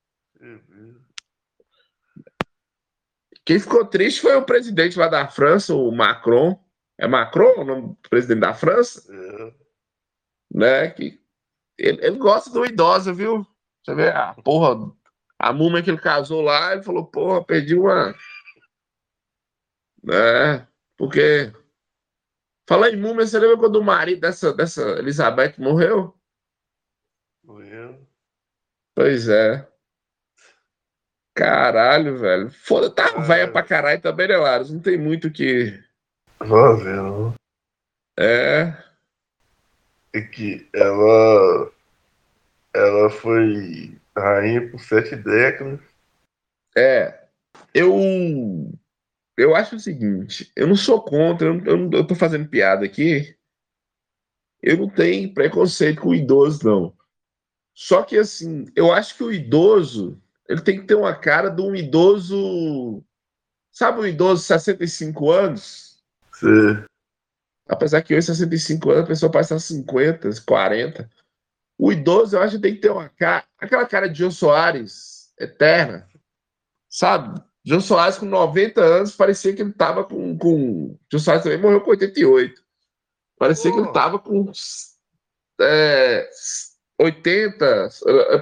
Quem 3.43 3.59
ficou 3.59 3.83
triste 3.83 4.21
foi 4.21 4.37
o 4.37 4.45
presidente 4.45 4.97
lá 4.97 5.09
da 5.09 5.27
França, 5.27 5.75
o 5.75 5.91
Macron. 5.91 6.57
É 6.97 7.05
Macron 7.05 7.59
o 7.59 7.65
nome 7.65 7.81
do 7.81 8.09
presidente 8.09 8.39
da 8.39 8.53
França? 8.53 9.03
É. 9.13 9.53
Né? 10.53 10.89
Que 10.91 11.19
ele, 11.79 12.05
ele, 12.05 12.17
gosta 12.17 12.49
do 12.49 12.65
idoso, 12.65 13.13
viu? 13.13 13.47
Você 13.83 13.95
vê 13.95 14.09
a 14.09 14.33
porra, 14.33 14.91
a 15.39 15.53
múmia 15.53 15.81
que 15.81 15.89
ele 15.89 15.97
casou 15.97 16.41
lá, 16.41 16.73
ele 16.73 16.83
falou, 16.83 17.05
porra, 17.05 17.43
perdi 17.43 17.75
uma. 17.75 18.13
Né? 20.03 20.67
Porque. 20.97 21.51
Fala 22.67 22.89
em 22.89 22.97
múmia, 22.97 23.25
você 23.25 23.39
lembra 23.39 23.57
quando 23.57 23.77
o 23.77 23.83
marido 23.83 24.21
dessa, 24.21 24.53
dessa 24.53 24.81
Elizabeth 24.99 25.55
morreu? 25.57 26.13
Morreu. 27.43 28.05
Pois 28.93 29.27
é. 29.27 29.67
Caralho, 31.33 32.17
velho. 32.17 32.51
Foda, 32.51 32.91
tá 32.91 33.07
é. 33.15 33.21
velha 33.21 33.51
pra 33.51 33.63
caralho 33.63 34.01
também, 34.01 34.27
né, 34.27 34.37
Laros? 34.37 34.69
Não 34.69 34.81
tem 34.81 34.97
muito 34.97 35.31
que. 35.31 35.81
Não, 36.41 36.77
não. 36.77 37.33
É. 38.19 38.88
É 40.13 40.21
que 40.21 40.67
ela. 40.73 41.71
Ela 42.73 43.09
foi 43.09 43.97
rainha 44.15 44.69
por 44.69 44.79
sete 44.79 45.15
décadas. 45.15 45.79
É. 46.75 47.27
Eu. 47.73 48.71
Eu 49.37 49.55
acho 49.55 49.77
o 49.77 49.79
seguinte, 49.79 50.51
eu 50.53 50.67
não 50.67 50.75
sou 50.75 51.01
contra, 51.01 51.47
eu, 51.47 51.63
eu, 51.63 51.89
eu 51.93 52.05
tô 52.05 52.13
fazendo 52.13 52.49
piada 52.49 52.85
aqui. 52.85 53.33
Eu 54.61 54.75
não 54.75 54.89
tenho 54.89 55.33
preconceito 55.33 56.01
com 56.01 56.09
o 56.09 56.15
idoso, 56.15 56.67
não. 56.67 56.93
Só 57.73 58.03
que, 58.03 58.17
assim, 58.17 58.65
eu 58.75 58.91
acho 58.91 59.15
que 59.15 59.23
o 59.23 59.31
idoso 59.31 60.21
ele 60.49 60.61
tem 60.61 60.79
que 60.79 60.87
ter 60.87 60.95
uma 60.95 61.15
cara 61.15 61.49
de 61.49 61.61
um 61.61 61.75
idoso. 61.75 63.03
Sabe 63.71 64.01
um 64.01 64.07
idoso 64.07 64.41
de 64.41 64.47
65 64.47 65.31
anos? 65.31 66.03
Sim. 66.33 66.83
Apesar 67.69 68.01
que 68.01 68.15
hoje, 68.15 68.25
65 68.25 68.89
anos, 68.89 69.03
a 69.03 69.07
pessoa 69.07 69.31
passa 69.31 69.59
50, 69.59 70.27
40. 70.43 71.09
O 71.77 71.91
idoso, 71.91 72.35
eu 72.35 72.41
acho 72.41 72.55
que 72.55 72.61
tem 72.63 72.73
que 72.73 72.81
ter 72.81 72.89
uma 72.89 73.07
cara. 73.09 73.45
Aquela 73.59 73.85
cara 73.85 74.09
de 74.09 74.17
João 74.17 74.31
Soares, 74.31 75.31
eterna. 75.39 76.09
Sabe? 76.89 77.39
João 77.63 77.79
Soares, 77.79 78.17
com 78.17 78.25
90 78.25 78.81
anos, 78.81 79.15
parecia 79.15 79.53
que 79.53 79.61
ele 79.61 79.71
tava 79.71 80.03
com. 80.03 80.35
com... 80.35 80.97
João 81.11 81.21
Soares 81.21 81.43
também 81.43 81.59
morreu 81.59 81.81
com 81.81 81.91
88. 81.91 82.59
Parecia 83.37 83.69
oh. 83.69 83.73
que 83.75 83.79
ele 83.81 83.93
tava 83.93 84.17
com. 84.17 84.51
É, 85.61 86.27
80. 86.99 87.89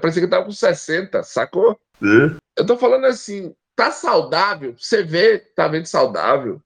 Parecia 0.02 0.22
que 0.22 0.26
ele 0.26 0.28
tava 0.28 0.46
com 0.46 0.52
60, 0.52 1.22
sacou? 1.24 1.78
É. 2.02 2.38
Eu 2.56 2.66
tô 2.66 2.78
falando 2.78 3.06
assim, 3.06 3.54
tá 3.76 3.92
saudável, 3.92 4.74
você 4.78 5.04
vê, 5.04 5.38
tá 5.38 5.68
vendo 5.68 5.86
saudável. 5.86 6.62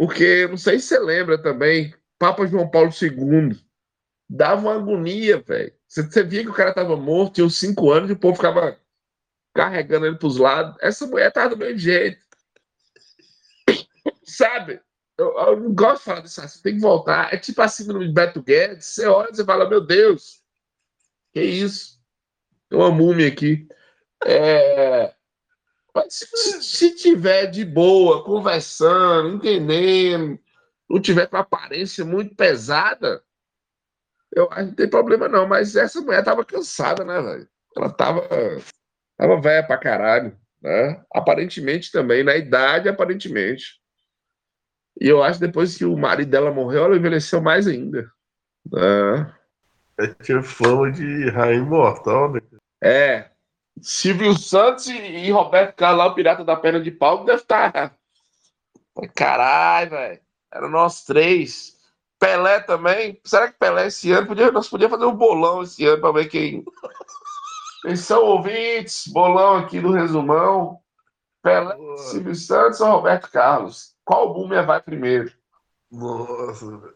Porque, 0.00 0.46
não 0.46 0.56
sei 0.56 0.78
se 0.78 0.86
você 0.86 0.98
lembra 0.98 1.36
também, 1.36 1.94
Papa 2.18 2.46
João 2.46 2.70
Paulo 2.70 2.88
II 2.88 3.54
dava 4.26 4.62
uma 4.62 4.76
agonia, 4.76 5.42
velho. 5.42 5.74
Você, 5.86 6.02
você 6.02 6.22
via 6.22 6.42
que 6.42 6.48
o 6.48 6.54
cara 6.54 6.72
tava 6.72 6.96
morto, 6.96 7.34
tinha 7.34 7.44
uns 7.44 7.58
cinco 7.58 7.90
anos, 7.92 8.08
e 8.08 8.14
o 8.14 8.18
povo 8.18 8.36
ficava 8.36 8.80
carregando 9.54 10.06
ele 10.06 10.16
pros 10.16 10.38
lados. 10.38 10.74
Essa 10.80 11.06
mulher 11.06 11.30
tava 11.30 11.50
do 11.50 11.58
mesmo 11.58 11.78
jeito. 11.78 12.18
Sabe? 14.24 14.80
Eu, 15.18 15.38
eu, 15.38 15.60
não 15.60 15.74
gosto 15.74 15.98
de 15.98 16.04
falar 16.04 16.20
disso, 16.20 16.40
você 16.40 16.62
tem 16.62 16.76
que 16.76 16.80
voltar. 16.80 17.34
É 17.34 17.36
tipo 17.36 17.60
assim 17.60 17.86
no 17.86 18.10
Beto 18.10 18.42
Guedes, 18.42 18.86
você 18.86 19.06
olha 19.06 19.28
e 19.30 19.44
fala, 19.44 19.68
meu 19.68 19.82
Deus, 19.82 20.42
que 21.34 21.42
isso? 21.42 22.00
Tem 22.70 22.78
uma 22.78 22.90
múmia 22.90 23.28
aqui. 23.28 23.68
É, 24.24 25.14
se, 26.08 26.62
se, 26.62 26.94
tiver 26.96 27.46
de 27.46 27.64
boa, 27.64 28.24
conversando, 28.24 29.36
entendendo, 29.36 30.38
não 30.88 31.00
tiver 31.00 31.26
com 31.26 31.36
aparência 31.36 32.04
muito 32.04 32.34
pesada, 32.34 33.22
eu 34.34 34.48
acho 34.50 34.60
que 34.60 34.66
não 34.66 34.74
tem 34.74 34.88
problema 34.88 35.28
não. 35.28 35.46
Mas 35.46 35.76
essa 35.76 36.00
mulher 36.00 36.24
tava 36.24 36.44
cansada, 36.44 37.04
né, 37.04 37.20
velho? 37.20 37.48
Ela 37.76 37.90
tava, 37.90 38.28
tava 39.16 39.40
velha 39.40 39.66
pra 39.66 39.78
caralho, 39.78 40.36
né? 40.60 41.02
Aparentemente 41.12 41.90
também, 41.90 42.22
na 42.22 42.36
idade, 42.36 42.88
aparentemente. 42.88 43.80
E 45.00 45.08
eu 45.08 45.22
acho 45.22 45.38
que 45.38 45.46
depois 45.46 45.76
que 45.76 45.84
o 45.84 45.96
marido 45.96 46.30
dela 46.30 46.52
morreu, 46.52 46.84
ela 46.84 46.96
envelheceu 46.96 47.40
mais 47.40 47.66
ainda. 47.66 48.10
Né? 48.70 49.34
É, 49.98 50.06
tinha 50.22 50.42
fama 50.42 50.90
de 50.90 51.30
rainha 51.30 51.62
imortal, 51.62 52.32
né? 52.32 52.40
É. 52.82 53.29
Silvio 53.82 54.36
Santos 54.36 54.86
e 54.86 55.30
Roberto 55.30 55.74
Carlos, 55.74 56.06
o 56.06 56.14
pirata 56.14 56.44
da 56.44 56.56
perna 56.56 56.80
de 56.80 56.90
pau, 56.90 57.24
deve 57.24 57.42
estar. 57.42 57.72
Tá- 57.72 57.94
caralho, 59.14 59.90
velho. 59.90 60.20
Eram 60.52 60.68
nós 60.68 61.04
três. 61.04 61.78
Pelé 62.18 62.60
também. 62.60 63.18
Será 63.24 63.50
que 63.50 63.58
Pelé 63.58 63.86
esse 63.86 64.12
ano? 64.12 64.26
Podia, 64.26 64.52
nós 64.52 64.68
podíamos 64.68 64.98
fazer 64.98 65.10
um 65.10 65.16
bolão 65.16 65.62
esse 65.62 65.86
ano 65.86 66.00
para 66.00 66.12
ver 66.12 66.26
quem. 66.26 66.64
Quem 67.82 67.96
são 67.96 68.22
ouvintes? 68.22 69.06
Bolão 69.08 69.56
aqui 69.56 69.80
do 69.80 69.92
resumão. 69.92 70.80
Pelé, 71.42 71.74
Boa. 71.74 71.96
Silvio 71.96 72.34
Santos 72.34 72.80
ou 72.80 72.90
Roberto 72.90 73.30
Carlos? 73.30 73.94
Qual 74.04 74.34
boomer 74.34 74.66
vai 74.66 74.82
primeiro? 74.82 75.32
Nossa, 75.90 76.66
velho. 76.66 76.94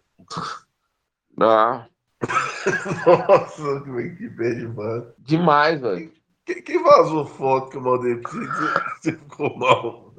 Não. 1.37 1.87
Nossa, 3.07 3.81
que 3.83 4.29
bem 4.29 4.59
demais. 4.59 5.05
Demais, 5.19 5.81
velho. 5.81 6.13
Quem, 6.45 6.63
quem 6.63 6.83
vazou 6.83 7.27
foto 7.27 7.71
que 7.71 7.77
eu 7.77 7.83
mandei 7.83 8.17
pra 8.17 8.31
você? 8.31 8.41
Você 9.01 9.13
ficou 9.13 9.57
mal. 9.59 10.15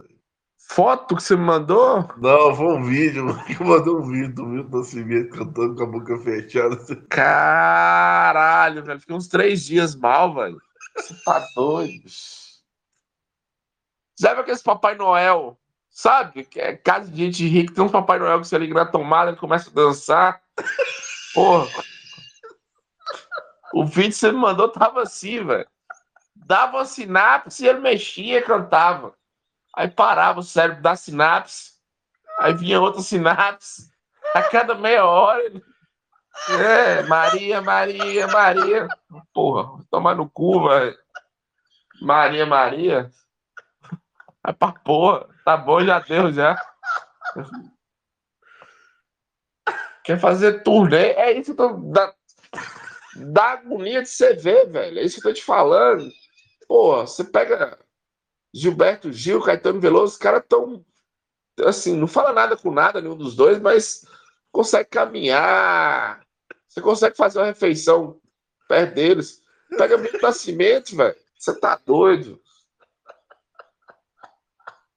Foto 0.67 1.15
que 1.15 1.21
você 1.21 1.35
me 1.35 1.43
mandou? 1.43 2.09
Não, 2.17 2.55
foi 2.55 2.65
um 2.65 2.83
vídeo. 2.83 3.27
Eu 3.59 3.65
mandei 3.65 3.93
um 3.93 4.01
vídeo 4.01 4.33
do 4.33 4.45
Milton 4.47 4.77
Nascimento 4.77 5.29
cantando 5.37 5.75
com 5.75 5.83
a 5.83 5.85
boca 5.85 6.17
fechada. 6.19 6.77
Caralho, 7.07 8.83
velho. 8.83 8.99
Fiquei 8.99 9.15
uns 9.15 9.27
três 9.27 9.63
dias 9.63 9.95
mal, 9.95 10.33
velho. 10.33 10.59
Você 10.97 11.13
tá 11.23 11.45
doido. 11.55 12.03
Sabe 14.19 14.41
aqueles 14.41 14.63
Papai 14.63 14.95
Noel? 14.95 15.57
Sabe? 15.91 16.43
Que 16.45 16.59
é 16.59 16.75
casa 16.75 17.11
de 17.11 17.17
gente 17.17 17.47
rica. 17.47 17.73
Tem 17.73 17.83
uns 17.83 17.91
Papai 17.91 18.17
Noel 18.17 18.41
que 18.41 18.47
você 18.47 18.57
liga 18.57 18.73
na 18.73 18.85
tomada 18.85 19.31
e 19.31 19.35
começa 19.35 19.69
a 19.69 19.73
dançar. 19.73 20.41
Porra. 21.33 21.69
O 23.71 23.85
vídeo 23.85 24.09
que 24.09 24.15
você 24.15 24.31
me 24.31 24.39
mandou 24.39 24.67
tava 24.69 25.03
assim, 25.03 25.43
velho. 25.43 25.67
Dava 26.45 26.77
uma 26.77 26.85
sinapse, 26.85 27.65
ele 27.65 27.79
mexia 27.79 28.37
e 28.37 28.43
cantava. 28.43 29.15
Aí 29.75 29.89
parava 29.89 30.41
o 30.41 30.43
cérebro 30.43 30.79
da 30.79 30.95
sinapse, 30.95 31.71
aí 32.39 32.53
vinha 32.53 32.79
outra 32.79 33.01
sinapse, 33.01 33.89
a 34.31 34.43
cada 34.43 34.75
meia 34.75 35.03
hora. 35.05 35.41
É, 36.49 37.01
Maria, 37.03 37.61
Maria, 37.63 38.27
Maria. 38.27 38.87
Porra, 39.33 39.83
tomar 39.89 40.15
no 40.15 40.29
cu, 40.29 40.67
velho. 40.67 40.95
Maria, 41.99 42.45
Maria. 42.45 43.09
Vai 44.43 44.53
pra 44.53 44.71
porra. 44.71 45.27
Tá 45.43 45.57
bom, 45.57 45.83
já 45.83 45.97
deu, 45.97 46.31
já. 46.31 46.55
Quer 50.03 50.19
fazer 50.19 50.61
turnê? 50.61 51.13
É 51.13 51.31
isso 51.31 51.55
que 51.55 51.61
eu 51.61 51.69
tô. 51.69 51.91
Da, 51.91 52.13
da 53.15 53.43
agonia 53.53 54.03
de 54.03 54.09
você 54.09 54.35
ver, 54.35 54.69
velho. 54.69 54.99
É 54.99 55.03
isso 55.03 55.19
que 55.19 55.27
eu 55.27 55.33
tô 55.33 55.39
te 55.39 55.43
falando. 55.43 56.11
Pô, 56.67 57.05
você 57.05 57.23
pega 57.23 57.79
Gilberto 58.53 59.11
Gil, 59.11 59.41
Caetano 59.41 59.79
Veloso, 59.79 60.13
os 60.13 60.17
caras 60.17 60.43
tão 60.47 60.85
assim, 61.63 61.95
não 61.95 62.07
fala 62.07 62.33
nada 62.33 62.57
com 62.57 62.71
nada 62.71 62.99
nenhum 62.99 63.15
dos 63.15 63.35
dois, 63.35 63.59
mas 63.59 64.05
consegue 64.51 64.89
caminhar, 64.89 66.25
você 66.67 66.81
consegue 66.81 67.15
fazer 67.15 67.39
uma 67.39 67.45
refeição 67.45 68.19
perto 68.67 68.95
deles. 68.95 69.41
Pega 69.77 69.97
Milton 69.97 70.19
Nascimento, 70.21 70.95
velho. 70.95 71.15
Você 71.37 71.57
tá 71.57 71.79
doido. 71.85 72.41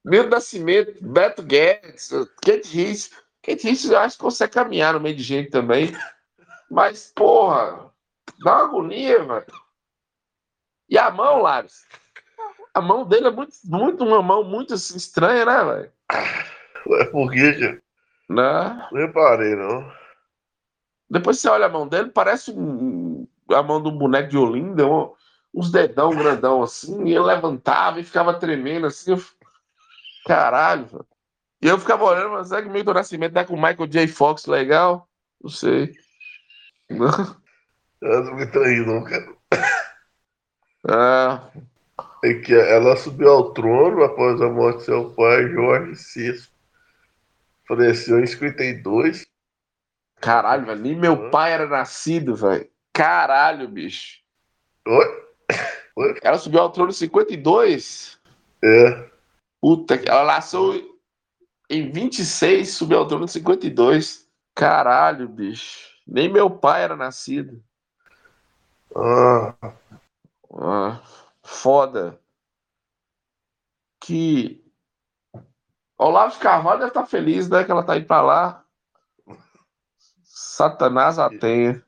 Milton 0.04 0.28
Nascimento, 0.28 0.92
Beto 1.00 1.42
Guedes, 1.42 2.10
Kate 2.42 2.68
Rich. 2.68 3.10
Kate 3.42 3.68
Rich 3.68 3.88
eu 3.88 3.98
acho 3.98 4.16
que 4.16 4.22
consegue 4.22 4.52
caminhar 4.52 4.94
no 4.94 5.00
meio 5.00 5.14
de 5.14 5.22
gente 5.22 5.50
também. 5.50 5.92
Mas, 6.70 7.12
porra, 7.14 7.92
dá 8.40 8.56
uma 8.56 8.64
agonia, 8.64 9.24
velho. 9.24 9.46
E 10.88 10.96
a 10.96 11.10
mão, 11.10 11.42
Lares? 11.42 11.86
A 12.72 12.80
mão 12.80 13.06
dele 13.06 13.28
é 13.28 13.30
muito, 13.30 13.52
muito 13.64 14.04
uma 14.04 14.22
mão 14.22 14.44
muito 14.44 14.74
assim, 14.74 14.96
estranha, 14.96 15.44
né, 15.44 15.64
velho? 15.64 15.92
É 17.00 17.04
porque, 17.06 17.52
gente. 17.52 17.82
Né? 18.28 18.88
Não 18.92 19.00
reparei, 19.00 19.54
não. 19.56 19.90
Depois 21.10 21.38
você 21.38 21.48
olha 21.48 21.66
a 21.66 21.70
mão 21.70 21.88
dele, 21.88 22.10
parece 22.10 22.50
um, 22.52 23.26
a 23.50 23.62
mão 23.62 23.82
do 23.82 23.90
boneco 23.90 24.28
de 24.28 24.36
Olinda, 24.36 24.86
um, 24.86 25.12
uns 25.54 25.70
dedão 25.70 26.10
grandão 26.10 26.62
assim, 26.62 27.06
e 27.06 27.14
ele 27.14 27.24
levantava 27.24 28.00
e 28.00 28.04
ficava 28.04 28.34
tremendo 28.34 28.86
assim. 28.86 29.12
Eu... 29.12 29.22
Caralho, 30.26 30.86
velho. 30.86 31.06
E 31.60 31.66
eu 31.66 31.78
ficava 31.78 32.04
olhando, 32.04 32.30
mas 32.30 32.48
será 32.48 32.62
que 32.62 32.68
o 32.68 32.70
Milton 32.70 32.92
Nascimento 32.92 33.32
tá 33.32 33.44
com 33.44 33.54
o 33.54 33.56
Michael 33.56 33.86
J. 33.88 34.06
Fox 34.06 34.46
legal? 34.46 35.08
Não 35.42 35.50
sei. 35.50 35.92
Eu 38.00 38.24
não 38.24 38.36
me 38.36 38.46
traí, 38.46 38.86
não, 38.86 39.02
cara. 39.02 39.37
Ah, 40.86 41.50
é 42.24 42.34
que 42.34 42.54
ela 42.54 42.96
subiu 42.96 43.30
ao 43.30 43.52
trono 43.52 44.02
após 44.02 44.40
a 44.40 44.48
morte 44.48 44.78
de 44.78 44.84
seu 44.84 45.10
pai, 45.10 45.48
Jorge 45.48 45.92
VI. 45.92 46.48
Faleceu 47.66 48.18
em 48.18 48.26
52. 48.26 49.26
Caralho, 50.20 50.66
velho. 50.66 50.80
Nem 50.80 50.96
meu 50.96 51.30
pai 51.30 51.52
era 51.52 51.66
nascido, 51.66 52.34
velho. 52.34 52.68
Caralho, 52.92 53.68
bicho. 53.68 54.18
Oi? 54.86 55.06
Oi? 55.96 56.18
Ela 56.22 56.38
subiu 56.38 56.60
ao 56.60 56.70
trono 56.70 56.90
em 56.90 56.94
52? 56.94 58.18
É. 58.64 59.08
Puta, 59.60 59.94
ela 60.06 60.24
nasceu 60.24 60.98
em 61.70 61.90
26, 61.90 62.68
subiu 62.70 62.98
ao 62.98 63.06
trono 63.06 63.26
em 63.26 63.28
52. 63.28 64.26
Caralho, 64.54 65.28
bicho. 65.28 65.88
Nem 66.06 66.28
meu 66.28 66.50
pai 66.50 66.82
era 66.82 66.96
nascido. 66.96 67.62
Ah. 68.96 69.54
Ah 70.52 71.00
foda 71.48 72.20
que 74.00 74.64
Olavo 75.96 76.32
de 76.32 76.38
Carvalho 76.38 76.78
deve 76.78 76.90
estar 76.90 77.06
feliz, 77.06 77.48
né? 77.48 77.64
Que 77.64 77.70
ela 77.72 77.82
tá 77.82 77.96
indo 77.96 78.06
pra 78.06 78.22
lá. 78.22 78.64
Satanás 80.22 81.18
a 81.18 81.28
tenha. 81.28 81.82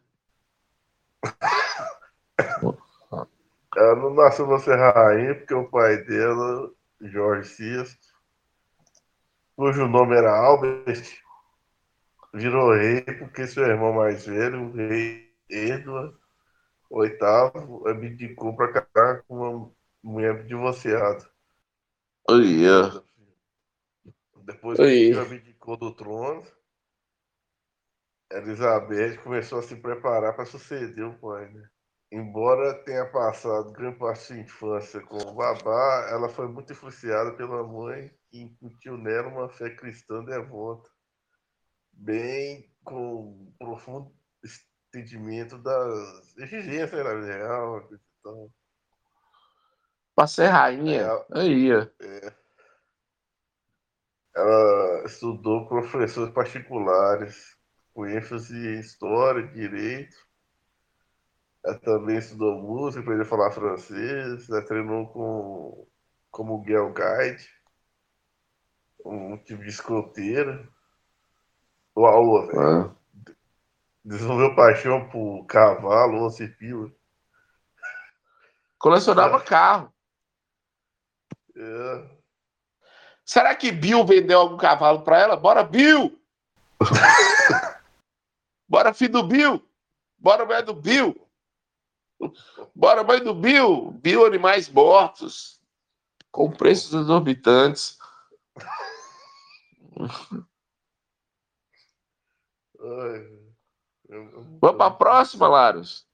Ela 3.77 3.97
não 3.97 4.15
nasceu 4.15 4.49
pra 4.49 4.59
ser 4.59 4.77
rainha 4.77 5.37
porque 5.37 5.55
o 5.55 5.69
pai 5.69 5.99
dela, 6.05 6.73
Jorge 7.01 7.55
VI, 7.57 7.97
cujo 9.55 9.87
nome 9.87 10.17
era 10.17 10.37
Albert, 10.37 11.23
virou 12.35 12.75
rei 12.75 13.03
porque 13.03 13.47
seu 13.47 13.65
irmão 13.65 13.93
mais 13.93 14.27
velho, 14.27 14.65
o 14.65 14.73
rei 14.73 15.33
Edward, 15.49 16.17
oitavo, 16.91 17.89
abdicou 17.89 18.55
para 18.57 18.73
casar 18.73 19.23
com 19.23 19.37
uma 19.37 19.73
mulher 20.03 20.45
divorciada. 20.45 21.31
Oh, 22.29 22.37
yeah. 22.37 23.03
Depois 24.43 24.77
que 24.77 24.83
ele 24.83 25.19
abdicou 25.19 25.77
do 25.77 25.95
trono, 25.95 26.45
Elizabeth 28.33 29.19
começou 29.23 29.61
a 29.61 29.63
se 29.63 29.77
preparar 29.77 30.35
para 30.35 30.45
suceder 30.45 31.05
o 31.05 31.19
pai. 31.19 31.49
Né? 31.51 31.69
Embora 32.13 32.75
tenha 32.85 33.07
passado 33.07 33.73
grande 33.73 33.99
parte 33.99 34.33
da 34.33 34.41
infância 34.41 35.01
com 35.01 35.17
o 35.17 35.35
babá, 35.35 36.09
ela 36.11 36.29
foi 36.29 36.49
muito 36.49 36.73
influenciada 36.73 37.33
pela 37.35 37.63
mãe 37.63 38.11
que 38.29 38.41
incutiu 38.41 38.97
nela 38.97 39.29
uma 39.29 39.49
fé 39.49 39.71
cristã 39.71 40.25
devota, 40.25 40.89
bem 41.93 42.73
com 42.85 43.53
profundo 43.59 44.13
entendimento 44.91 45.57
das 45.59 46.37
exigências 46.37 47.05
da 47.05 47.21
real. 47.21 47.89
Então, 48.21 48.51
Pra 50.15 50.27
ser 50.27 50.49
rainha, 50.49 51.03
é, 51.03 51.25
aí. 51.33 51.71
É, 51.73 52.35
ela 54.37 55.05
estudou 55.07 55.67
professores 55.67 56.33
particulares, 56.35 57.57
com 57.95 58.07
ênfase 58.07 58.55
em 58.55 58.81
história, 58.81 59.47
direito. 59.49 60.17
Ela 61.65 61.79
também 61.79 62.19
estudou 62.19 62.61
música, 62.61 63.01
aprendeu 63.01 63.23
a 63.23 63.29
falar 63.29 63.51
francês. 63.53 64.49
Ela 64.49 64.65
treinou 64.65 65.07
com, 65.09 65.87
como 66.31 66.63
Girl 66.65 66.89
Guide, 66.93 67.49
um 69.05 69.37
tipo 69.39 69.63
de 69.63 69.71
escoteira. 69.71 70.69
Uau, 71.97 72.47
velho. 72.47 72.61
Ah. 72.61 73.00
Desenvolveu 74.11 74.57
paixão 74.57 75.09
por 75.09 75.47
cavalo, 75.47 76.27
onça 76.27 76.43
e 76.43 76.49
pila. 76.49 76.91
Colecionava 78.77 79.37
é. 79.37 79.41
carro. 79.41 79.95
É. 81.57 82.11
Será 83.25 83.55
que 83.55 83.71
Bill 83.71 84.05
vendeu 84.05 84.41
algum 84.41 84.57
cavalo 84.57 85.03
para 85.03 85.17
ela? 85.17 85.37
Bora, 85.37 85.63
Bill! 85.63 86.21
Bora, 88.69 88.93
filho 88.93 89.13
do 89.13 89.23
Bill! 89.23 89.65
Bora, 90.19 90.45
mulher 90.45 90.65
do 90.65 90.75
Bill! 90.75 91.15
Bora, 92.75 93.05
mãe 93.05 93.23
do 93.23 93.33
Bill! 93.33 93.93
Bill 93.93 94.27
Animais 94.27 94.69
Mortos. 94.69 95.61
Com 96.33 96.51
preços 96.51 96.93
exorbitantes. 96.95 97.97
Vamos 104.61 104.77
para 104.77 104.87
a 104.87 104.91
próxima, 104.91 105.49
Laros. 105.49 106.07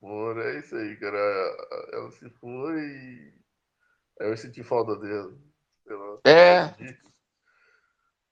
Bora, 0.00 0.44
é 0.44 0.58
isso 0.60 0.76
aí, 0.76 0.96
cara. 0.96 1.18
Ela 1.92 2.10
se 2.10 2.28
foi 2.30 2.80
e 2.80 3.32
eu 4.20 4.36
senti 4.36 4.62
falta 4.62 4.96
dela. 4.96 5.32
É. 6.24 6.74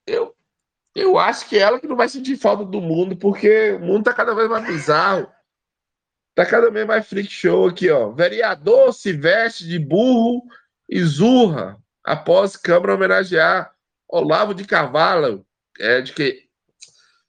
Eu, 0.07 0.37
eu 0.94 1.18
acho 1.18 1.48
que 1.48 1.57
é 1.57 1.61
ela 1.61 1.81
que 1.81 1.87
não 1.87 1.96
vai 1.96 2.09
sentir 2.09 2.37
falta 2.37 2.64
do 2.64 2.81
mundo, 2.81 3.16
porque 3.16 3.72
o 3.72 3.81
mundo 3.81 4.05
tá 4.05 4.12
cada 4.12 4.35
vez 4.35 4.48
mais 4.48 4.66
bizarro. 4.66 5.33
Tá 6.35 6.44
cada 6.44 6.70
vez 6.70 6.87
mais 6.87 7.09
freak 7.09 7.31
show 7.31 7.68
aqui, 7.68 7.90
ó. 7.90 8.11
Vereador 8.11 8.92
se 8.92 9.12
veste 9.12 9.66
de 9.66 9.79
burro 9.79 10.42
e 10.88 11.02
zurra 11.02 11.83
após 12.05 12.57
Câmara 12.57 12.94
homenagear 12.94 13.74
Olavo 14.07 14.55
de 14.55 14.66
Carvalho. 14.66 15.44
É 15.79 16.02
de 16.02 16.12
que. 16.12 16.46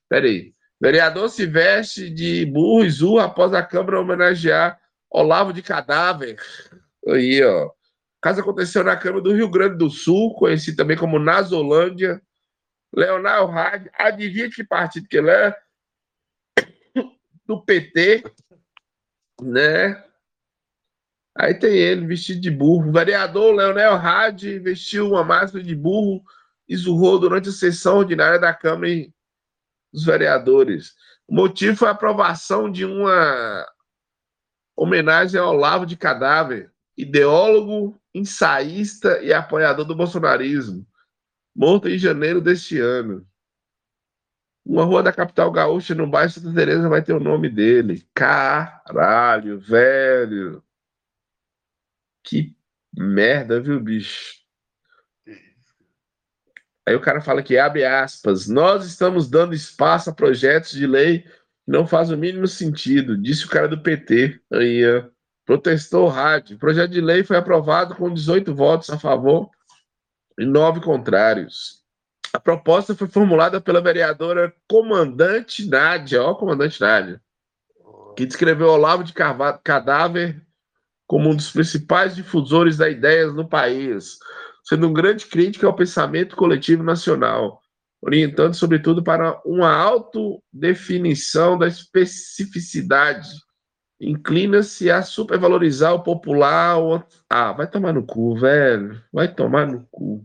Peraí. 0.08 0.54
Vereador 0.80 1.28
se 1.28 1.44
veste 1.44 2.08
de 2.08 2.46
burro 2.46 2.84
e 2.84 2.90
zurra 2.90 3.24
após 3.24 3.52
a 3.52 3.62
Câmara 3.62 4.00
homenagear 4.00 4.80
Olavo 5.10 5.52
de 5.52 5.62
Cadáver. 5.62 6.38
Aí, 7.08 7.42
ó. 7.42 7.66
O 7.66 8.20
caso 8.20 8.40
aconteceu 8.40 8.84
na 8.84 8.96
Câmara 8.96 9.22
do 9.22 9.32
Rio 9.32 9.48
Grande 9.48 9.76
do 9.76 9.90
Sul, 9.90 10.34
conhecido 10.34 10.76
também 10.76 10.96
como 10.96 11.18
Nazolândia. 11.18 12.20
Leonardo 12.92 13.52
Hard, 13.52 13.88
adivinha 13.94 14.50
que 14.50 14.64
partido 14.64 15.08
que 15.08 15.18
ele 15.18 15.30
é? 15.30 15.54
Do 17.44 17.62
PT, 17.64 18.24
né? 19.42 20.02
Aí 21.36 21.54
tem 21.54 21.76
ele 21.76 22.06
vestido 22.06 22.40
de 22.40 22.50
burro. 22.50 22.88
O 22.88 22.92
vereador 22.92 23.54
Leonel 23.54 23.96
Hard 23.96 24.42
vestiu 24.60 25.10
uma 25.10 25.22
máscara 25.22 25.62
de 25.62 25.74
burro 25.74 26.22
e 26.68 26.76
zurrou 26.76 27.18
durante 27.18 27.48
a 27.48 27.52
sessão 27.52 27.98
ordinária 27.98 28.38
da 28.38 28.52
Câmara 28.52 28.90
dos 29.92 30.04
Vereadores. 30.04 30.94
O 31.26 31.34
motivo 31.34 31.76
foi 31.76 31.88
a 31.88 31.92
aprovação 31.92 32.70
de 32.70 32.84
uma 32.84 33.66
homenagem 34.76 35.40
ao 35.40 35.50
Olavo 35.50 35.84
de 35.84 35.96
Cadáver, 35.96 36.72
ideólogo, 36.96 38.00
ensaísta 38.14 39.20
e 39.22 39.32
apoiador 39.32 39.84
do 39.84 39.94
bolsonarismo, 39.94 40.86
morto 41.54 41.88
em 41.88 41.98
janeiro 41.98 42.40
deste 42.40 42.78
ano. 42.78 43.26
Uma 44.64 44.84
rua 44.84 45.02
da 45.02 45.12
capital 45.12 45.50
gaúcha, 45.50 45.94
no 45.94 46.06
bairro 46.06 46.30
Santa 46.30 46.52
Teresa, 46.52 46.88
vai 46.88 47.02
ter 47.02 47.14
o 47.14 47.20
nome 47.20 47.48
dele. 47.48 48.06
Caralho, 48.14 49.58
velho. 49.58 50.62
Que 52.22 52.54
merda, 52.94 53.60
viu, 53.60 53.80
bicho? 53.80 54.38
Aí 56.88 56.94
o 56.94 57.00
cara 57.00 57.20
fala 57.20 57.42
que 57.42 57.58
abre 57.58 57.84
aspas, 57.84 58.48
nós 58.48 58.86
estamos 58.86 59.28
dando 59.28 59.52
espaço 59.52 60.08
a 60.08 60.14
projetos 60.14 60.70
de 60.70 60.86
lei 60.86 61.18
que 61.18 61.30
não 61.66 61.86
faz 61.86 62.10
o 62.10 62.16
mínimo 62.16 62.46
sentido, 62.46 63.14
disse 63.14 63.44
o 63.44 63.50
cara 63.50 63.68
do 63.68 63.82
PT. 63.82 64.40
Aí, 64.50 64.82
ó, 64.86 65.04
protestou 65.44 66.06
o 66.06 66.08
rádio. 66.08 66.56
O 66.56 66.58
projeto 66.58 66.90
de 66.90 67.02
lei 67.02 67.22
foi 67.22 67.36
aprovado 67.36 67.94
com 67.94 68.10
18 68.10 68.54
votos 68.54 68.88
a 68.88 68.98
favor 68.98 69.50
e 70.38 70.46
nove 70.46 70.80
contrários. 70.80 71.82
A 72.32 72.40
proposta 72.40 72.94
foi 72.94 73.06
formulada 73.06 73.60
pela 73.60 73.82
vereadora 73.82 74.54
Comandante 74.66 75.68
Nádia, 75.68 76.22
ó, 76.22 76.34
Comandante 76.36 76.80
Nádia, 76.80 77.20
que 78.16 78.24
descreveu 78.24 78.68
Olavo 78.68 79.04
de 79.04 79.12
Cadáver 79.12 80.40
como 81.06 81.28
um 81.28 81.36
dos 81.36 81.52
principais 81.52 82.16
difusores 82.16 82.78
da 82.78 82.88
ideias 82.88 83.34
no 83.34 83.46
país, 83.46 84.18
sendo 84.68 84.86
um 84.86 84.92
grande 84.92 85.24
crítico 85.24 85.66
ao 85.66 85.74
pensamento 85.74 86.36
coletivo 86.36 86.82
nacional, 86.82 87.62
orientando 88.02 88.52
sobretudo 88.52 89.02
para 89.02 89.40
uma 89.42 89.74
autodefinição 89.74 91.56
da 91.56 91.66
especificidade. 91.66 93.30
Inclina-se 93.98 94.90
a 94.90 95.00
supervalorizar 95.00 95.94
o 95.94 96.02
popular. 96.02 97.06
Ah, 97.30 97.52
vai 97.52 97.66
tomar 97.66 97.94
no 97.94 98.04
cu, 98.04 98.36
velho. 98.36 99.02
Vai 99.10 99.26
tomar 99.26 99.66
no 99.66 99.88
cu. 99.90 100.22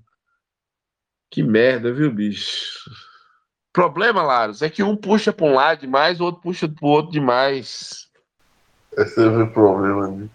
Que 1.31 1.41
merda, 1.41 1.93
viu, 1.93 2.11
bicho? 2.11 2.91
Problema, 3.71 4.21
Laros, 4.21 4.61
é 4.61 4.69
que 4.69 4.83
um 4.83 4.95
puxa 4.95 5.31
para 5.31 5.45
um 5.45 5.53
lado 5.53 5.79
demais, 5.79 6.19
o 6.19 6.25
outro 6.25 6.41
puxa 6.41 6.67
para 6.67 6.85
o 6.85 6.89
outro 6.89 7.13
demais. 7.13 8.09
É 8.95 9.05
sempre 9.05 9.41
o 9.41 9.53
problema, 9.53 10.09
né? 10.09 10.29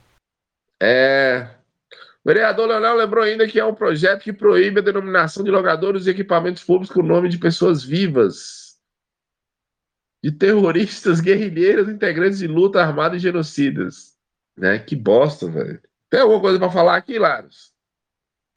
É. 0.83 1.58
O 2.29 2.31
vereador 2.31 2.69
Leonel 2.69 2.95
lembrou 2.95 3.25
ainda 3.25 3.49
que 3.49 3.59
é 3.59 3.64
um 3.64 3.75
projeto 3.75 4.21
que 4.21 4.35
proíbe 4.35 4.81
a 4.81 4.83
denominação 4.83 5.43
de 5.43 5.51
logadores 5.51 6.07
e 6.07 6.11
equipamentos 6.11 6.62
públicos 6.62 6.95
com 6.95 7.01
o 7.01 7.07
nome 7.07 7.27
de 7.31 7.38
pessoas 7.38 7.83
vivas, 7.83 8.79
de 10.23 10.31
terroristas, 10.31 11.21
guerrilheiros, 11.25 11.88
integrantes 11.88 12.41
de 12.41 12.47
luta 12.47 12.83
armada 12.83 13.17
e 13.17 13.19
genocidas. 13.19 14.14
Né? 14.55 14.79
Que 14.79 14.95
bosta, 14.95 15.49
velho. 15.49 15.81
Tem 16.11 16.21
alguma 16.21 16.38
coisa 16.38 16.59
para 16.59 16.71
falar 16.71 16.97
aqui, 16.97 17.19
Laros? 17.19 17.73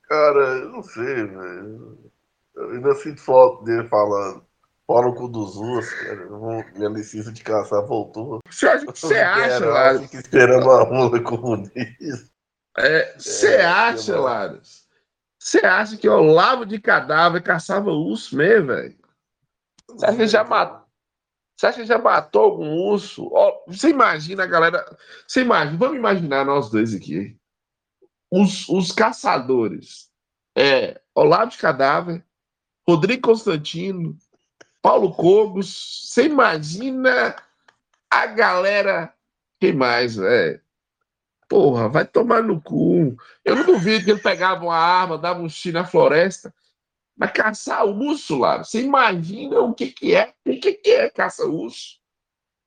Cara, 0.03 0.57
eu 0.57 0.69
não 0.69 0.83
sei, 0.83 1.25
velho. 1.27 2.11
Eu 2.53 2.71
ainda 2.71 2.93
sinto 2.95 3.21
foto 3.21 3.63
dele 3.63 3.87
falando. 3.87 4.45
Fora 4.85 5.07
o 5.07 5.15
cu 5.15 5.29
dos 5.29 5.55
ursos, 5.55 5.93
cara. 5.93 6.27
Minha 6.75 6.89
licença 6.89 7.31
de 7.31 7.41
caçar 7.41 7.87
voltou. 7.87 8.39
Você 8.49 8.67
acha 8.67 8.85
que 8.85 8.99
você 8.99 9.15
acha, 9.15 9.65
Laros? 9.65 10.01
Fica 10.01 10.17
esperando 10.17 10.69
a 10.69 10.85
mula 10.89 11.21
comunista. 11.21 12.30
É, 12.77 13.17
você 13.17 13.55
é, 13.55 13.65
acha, 13.65 14.19
Laros? 14.19 14.87
Você 15.37 15.65
acha 15.65 15.97
que 15.97 16.07
o 16.07 16.13
Olavo 16.13 16.65
de 16.65 16.79
cadáver 16.79 17.41
caçava 17.41 17.91
urso 17.91 18.35
mesmo, 18.35 18.67
velho? 18.67 18.95
Você 19.87 20.05
acha 20.05 20.17
que 20.17 20.27
já 20.27 20.43
matou? 20.43 20.81
Você 21.57 21.67
acha 21.67 21.81
que 21.81 21.85
já 21.85 21.97
matou 21.97 22.43
algum 22.43 22.73
urso? 22.75 23.31
você 23.67 23.89
imagina 23.89 24.43
a 24.43 24.47
galera. 24.47 24.97
Você 25.27 25.41
imagina, 25.41 25.77
vamos 25.77 25.97
imaginar 25.97 26.45
nós 26.45 26.69
dois 26.69 26.93
aqui. 26.95 27.37
Os, 28.31 28.69
os 28.69 28.91
caçadores. 28.91 30.09
É, 30.55 31.01
Olavo 31.15 31.51
de 31.51 31.57
cadáver, 31.57 32.23
Rodrigo 32.87 33.23
Constantino, 33.23 34.17
Paulo 34.81 35.13
Cogos. 35.13 36.07
Você 36.07 36.25
imagina 36.25 37.35
a 38.09 38.25
galera. 38.27 39.13
Quem 39.59 39.73
mais, 39.73 40.15
velho? 40.15 40.60
Porra, 41.51 41.89
vai 41.89 42.07
tomar 42.07 42.41
no 42.41 42.61
cu. 42.61 43.13
Eu 43.43 43.57
não 43.57 43.65
duvido 43.65 44.05
que 44.05 44.11
ele 44.11 44.21
pegava 44.21 44.63
uma 44.63 44.77
arma, 44.77 45.17
dava 45.17 45.41
um 45.41 45.49
tiro 45.49 45.77
na 45.77 45.85
floresta. 45.85 46.55
Mas 47.13 47.33
caçar 47.33 47.85
urso, 47.85 48.37
lá, 48.37 48.59
você 48.59 48.79
imagina 48.79 49.59
o 49.59 49.73
que, 49.73 49.91
que 49.91 50.15
é? 50.15 50.33
O 50.45 50.57
que, 50.57 50.71
que 50.75 50.91
é 50.91 51.09
caça 51.09 51.45
urso? 51.45 51.99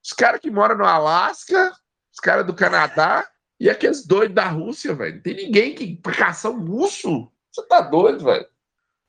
Os 0.04 0.12
caras 0.12 0.38
que 0.38 0.50
moram 0.50 0.76
no 0.76 0.84
Alasca, 0.84 1.72
os 2.12 2.20
caras 2.20 2.44
do 2.44 2.54
Canadá 2.54 3.26
e 3.58 3.70
aqueles 3.70 4.06
doidos 4.06 4.34
da 4.34 4.48
Rússia, 4.48 4.94
velho. 4.94 5.22
Tem 5.22 5.34
ninguém 5.34 5.74
que 5.74 5.96
caça 5.96 6.50
um 6.50 6.70
urso. 6.70 7.32
Você 7.50 7.66
tá 7.66 7.80
doido, 7.80 8.22
velho. 8.22 8.46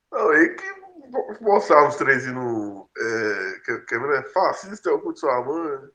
Não, 0.10 0.34
e 0.36 0.56
que 0.56 1.42
mostrar 1.42 1.86
os 1.86 1.98
três 1.98 2.26
no. 2.28 2.90
É, 2.98 3.60
que, 3.66 3.80
que 3.80 3.96
é 3.96 4.24
fascista, 4.30 4.90
é 4.90 4.94
o 4.94 5.02
cu 5.02 5.12
de 5.12 5.20
sua 5.20 5.44
mãe. 5.44 5.90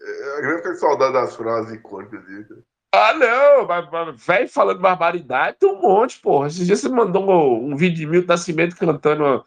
É, 0.00 0.38
a 0.38 0.40
grande 0.40 0.78
saudade 0.78 1.12
das 1.12 1.36
frases 1.36 1.74
icônicas 1.74 2.24
dele. 2.24 2.64
Ah, 2.90 3.12
não, 3.12 3.66
velho 4.14 4.48
falando 4.48 4.80
barbaridade, 4.80 5.58
tem 5.60 5.68
um 5.68 5.80
monte, 5.80 6.18
porra. 6.20 6.46
Esses 6.48 6.66
dias 6.66 6.80
você 6.80 6.88
mandou 6.88 7.28
um, 7.28 7.72
um 7.72 7.76
vídeo 7.76 7.98
de 7.98 8.06
Milton 8.06 8.28
Nascimento 8.28 8.76
cantando 8.76 9.44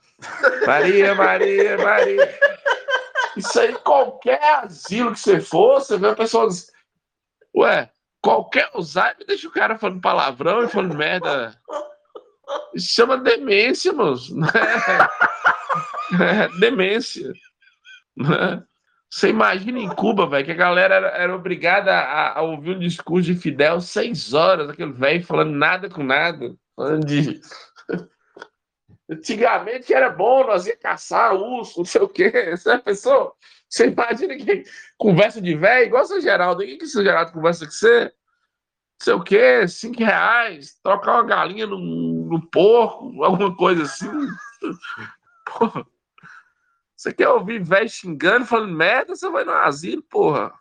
Maria, 0.66 1.16
Maria, 1.16 1.78
Maria. 1.78 2.40
Isso 3.36 3.60
aí, 3.60 3.74
qualquer 3.80 4.44
asilo 4.60 5.14
que 5.14 5.20
você 5.20 5.40
for, 5.40 5.80
você 5.80 5.98
vê 5.98 6.10
a 6.10 6.16
pessoa. 6.16 6.50
Ué, 7.56 7.90
qualquer 8.22 8.70
Alzheimer 8.74 9.26
deixa 9.26 9.48
o 9.48 9.52
cara 9.52 9.78
falando 9.78 10.02
palavrão 10.02 10.64
e 10.64 10.68
falando 10.68 10.96
merda. 10.96 11.60
Isso 12.76 12.94
chama 12.94 13.18
demência, 13.18 13.92
moço. 13.92 14.36
É, 16.20 16.46
é, 16.46 16.60
demência. 16.60 17.34
Né? 18.16 18.64
Você 19.12 19.28
imagina 19.28 19.78
em 19.78 19.90
Cuba, 19.90 20.26
velho, 20.26 20.46
que 20.46 20.54
a 20.54 20.56
galera 20.56 20.96
era, 20.96 21.08
era 21.10 21.36
obrigada 21.36 21.92
a, 21.94 22.40
a, 22.40 22.42
ouvir 22.44 22.78
um 22.78 22.80
discurso 22.80 23.34
de 23.34 23.38
Fidel 23.38 23.82
seis 23.82 24.34
horas, 24.34 24.70
aquele 24.70 24.94
velho 24.94 25.22
falando 25.26 25.52
nada 25.52 25.90
com 25.90 26.02
nada, 26.02 26.56
falando 26.74 27.06
de. 27.06 27.42
Antigamente 29.12 29.94
era 29.94 30.10
bom, 30.10 30.48
nós 30.48 30.66
ia 30.66 30.78
caçar 30.78 31.36
urso, 31.36 31.80
não 31.80 31.86
sei 31.86 32.02
o 32.02 32.08
quê. 32.08 32.56
Você 32.56 32.78
pensou? 32.78 33.36
Você 33.68 33.88
imagina 33.88 34.38
que 34.38 34.64
conversa 34.98 35.42
de 35.42 35.56
velho, 35.56 35.88
igual 35.88 36.06
seu 36.06 36.22
Geraldo. 36.22 36.64
O 36.64 36.66
que, 36.66 36.78
que 36.78 36.88
seu 36.88 37.04
Geraldo 37.04 37.34
conversa 37.34 37.66
com 37.66 37.72
você? 37.72 38.14
sei 39.04 39.14
o 39.14 39.24
quê, 39.24 39.68
cinco 39.68 40.04
reais, 40.04 40.80
trocar 40.84 41.16
uma 41.16 41.26
galinha 41.26 41.66
no, 41.66 41.78
no 41.78 42.48
porco, 42.48 43.24
alguma 43.24 43.56
coisa 43.56 43.84
assim. 43.84 44.08
Porra. 45.46 45.86
Você 47.02 47.12
quer 47.12 47.28
ouvir 47.30 47.64
velho 47.64 47.90
xingando, 47.90 48.46
falando 48.46 48.78
merda, 48.78 49.16
você 49.16 49.28
vai 49.28 49.44
no 49.44 49.54
asilo, 49.54 50.04
porra. 50.04 50.54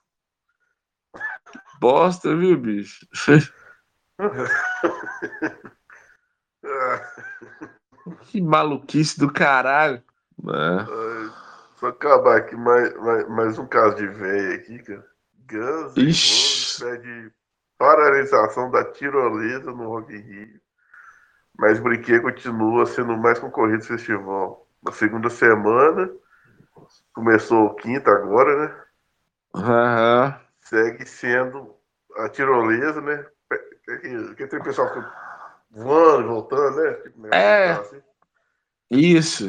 bosta, 1.79 2.35
viu, 2.35 2.57
bicho? 2.57 3.07
que 8.23 8.41
maluquice 8.41 9.21
do 9.21 9.31
caralho. 9.31 10.03
Né? 10.43 10.87
Só 11.77 11.89
acabar 11.89 12.39
aqui 12.39 12.57
mais, 12.57 12.97
mais, 12.97 13.29
mais 13.29 13.59
um 13.59 13.67
caso 13.67 13.97
de 13.97 14.07
velho 14.07 14.55
aqui, 14.55 14.83
cara. 14.83 15.07
Guns 15.47 15.95
Ixi. 15.95 16.83
pede 16.83 17.31
paralisação 17.77 18.71
da 18.71 18.83
tirolesa 18.93 19.73
no 19.73 19.91
Rock 19.91 20.15
in 20.15 20.21
Rio. 20.21 20.59
Mas 21.59 21.79
Brinquedo 21.79 22.23
continua 22.23 22.87
sendo 22.87 23.13
o 23.13 23.19
mais 23.19 23.39
concorrido 23.39 23.81
do 23.81 23.85
festival. 23.85 24.67
Na 24.83 24.93
segunda 24.93 25.29
semana, 25.29 26.11
começou 27.13 27.75
quinta 27.75 28.11
agora, 28.11 28.67
né? 28.67 28.85
Uhum. 29.55 30.35
Segue 30.61 31.07
sendo 31.07 31.75
a 32.17 32.29
tirolesa, 32.29 33.01
né? 33.01 33.27
Que, 34.37 34.47
tem 34.47 34.63
pessoal 34.63 34.93
que 34.93 35.03
voando, 35.71 36.29
voltando, 36.29 36.77
né? 36.77 36.93
Tipo, 36.95 37.35
é. 37.35 37.73
Assim. 37.73 38.03
Isso. 38.91 39.49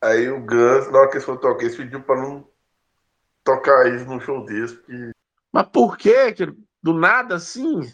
Aí 0.00 0.28
o 0.30 0.40
Guns, 0.40 0.90
na 0.90 0.98
hora 0.98 1.08
que 1.08 1.16
eles 1.16 1.24
foram 1.24 1.40
tocar, 1.40 1.62
eles 1.62 1.76
pediu 1.76 2.02
pra 2.02 2.16
não 2.16 2.48
tocar 3.44 3.88
isso 3.88 4.06
num 4.06 4.20
show 4.20 4.44
desse. 4.44 4.76
Porque... 4.76 5.10
Mas 5.52 5.66
por 5.68 5.96
quê? 5.96 6.34
Do 6.82 6.94
nada 6.94 7.36
assim? 7.36 7.92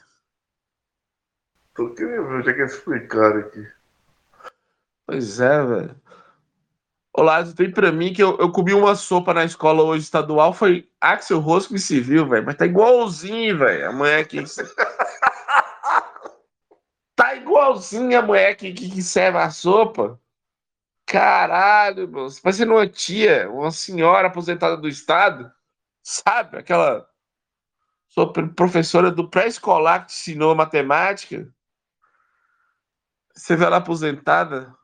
Tô 1.74 1.92
querendo 1.94 2.28
ver 2.28 2.40
o 2.40 2.44
que 2.44 2.50
eles 2.50 2.74
explicaram 2.74 3.40
aqui. 3.40 3.66
Pois 5.06 5.40
é, 5.40 5.64
velho. 5.64 5.96
Olá, 7.18 7.42
tem 7.50 7.70
pra 7.70 7.90
mim 7.90 8.12
que 8.12 8.22
eu, 8.22 8.36
eu 8.36 8.52
comi 8.52 8.74
uma 8.74 8.94
sopa 8.94 9.32
na 9.32 9.42
escola 9.42 9.82
hoje 9.82 10.04
estadual, 10.04 10.52
foi 10.52 10.86
Axel 11.00 11.40
Rosco 11.40 11.74
e 11.74 11.78
Civil, 11.78 12.28
velho. 12.28 12.44
Mas 12.44 12.56
tá 12.56 12.66
igualzinho, 12.66 13.56
velho. 13.56 13.88
Amanhã 13.88 14.20
aqui. 14.20 14.44
tá 17.16 17.34
igualzinho 17.34 18.18
a 18.18 18.20
mulher 18.20 18.54
que, 18.54 18.70
que, 18.70 18.90
que 18.90 19.02
serve 19.02 19.38
a 19.38 19.48
sopa. 19.48 20.20
Caralho, 21.06 22.06
meu. 22.06 22.28
Você 22.28 22.38
parecendo 22.42 22.74
uma 22.74 22.86
tia, 22.86 23.50
uma 23.50 23.70
senhora 23.70 24.28
aposentada 24.28 24.76
do 24.76 24.86
Estado, 24.86 25.50
sabe? 26.02 26.58
Aquela 26.58 27.08
sua 28.08 28.30
professora 28.30 29.10
do 29.10 29.30
pré-escolar 29.30 30.02
que 30.02 30.12
te 30.12 30.16
ensinou 30.16 30.54
matemática. 30.54 31.50
Você 33.34 33.56
vê 33.56 33.64
ela 33.64 33.78
aposentada. 33.78 34.76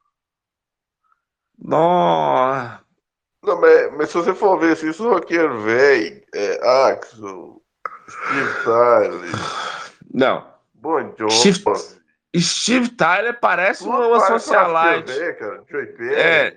Nossa. 1.64 2.80
Não, 3.44 3.60
mas, 3.60 3.92
mas 3.96 4.08
se 4.10 4.14
você 4.14 4.34
for 4.34 4.58
ver, 4.58 4.76
se 4.76 4.88
isso 4.88 5.08
roqueiro 5.08 5.60
velho, 5.62 6.22
é, 6.34 6.90
Axel, 6.90 7.60
Steve 8.08 8.64
Tyler. 8.64 9.30
Não. 10.12 10.46
Bon 10.74 11.14
Jovi. 11.18 11.32
Steve, 11.32 11.62
Steve 12.36 12.88
Tyler 12.90 13.38
parece 13.38 13.84
uma, 13.84 14.06
uma 14.06 14.20
socialite. 14.26 15.12
É. 16.14 16.56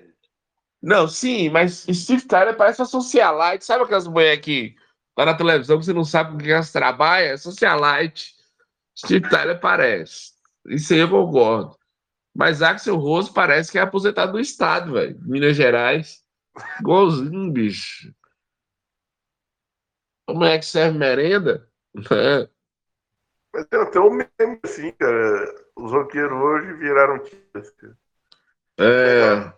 Não, 0.82 1.08
sim, 1.08 1.48
mas 1.48 1.86
Steve 1.92 2.22
Tyler 2.22 2.56
parece 2.56 2.80
uma 2.80 2.86
socialite. 2.86 3.64
Sabe 3.64 3.84
aquelas 3.84 4.06
mulheres 4.06 4.44
que 4.44 4.76
lá 5.16 5.26
na 5.26 5.34
televisão 5.34 5.78
que 5.78 5.84
você 5.84 5.92
não 5.92 6.04
sabe 6.04 6.32
com 6.32 6.38
quem 6.38 6.52
elas 6.52 6.72
trabalham? 6.72 7.32
É 7.32 7.36
socialite. 7.36 8.34
Steve 8.96 9.28
Tyler 9.28 9.60
parece. 9.60 10.32
Isso 10.68 10.92
aí 10.92 11.00
eu 11.00 11.08
concordo. 11.08 11.75
Mas 12.36 12.60
Axel 12.60 12.96
Rose 12.96 13.32
parece 13.32 13.72
que 13.72 13.78
é 13.78 13.80
aposentado 13.80 14.32
do 14.32 14.40
Estado, 14.40 14.92
velho. 14.92 15.18
Minas 15.22 15.56
Gerais. 15.56 16.22
Igualzinho, 16.80 17.50
bicho. 17.50 18.14
Como 20.26 20.44
é 20.44 20.58
que 20.58 20.66
serve 20.66 20.98
merenda? 20.98 21.68
Mas 23.54 23.66
tem 23.66 23.80
até 23.80 23.98
um 24.00 24.10
meme 24.10 24.60
assim, 24.62 24.92
cara 24.92 25.66
os 25.76 25.92
roqueiros 25.92 26.32
hoje 26.32 26.72
viraram 26.74 27.18
tias. 27.18 27.74
É. 28.78 29.52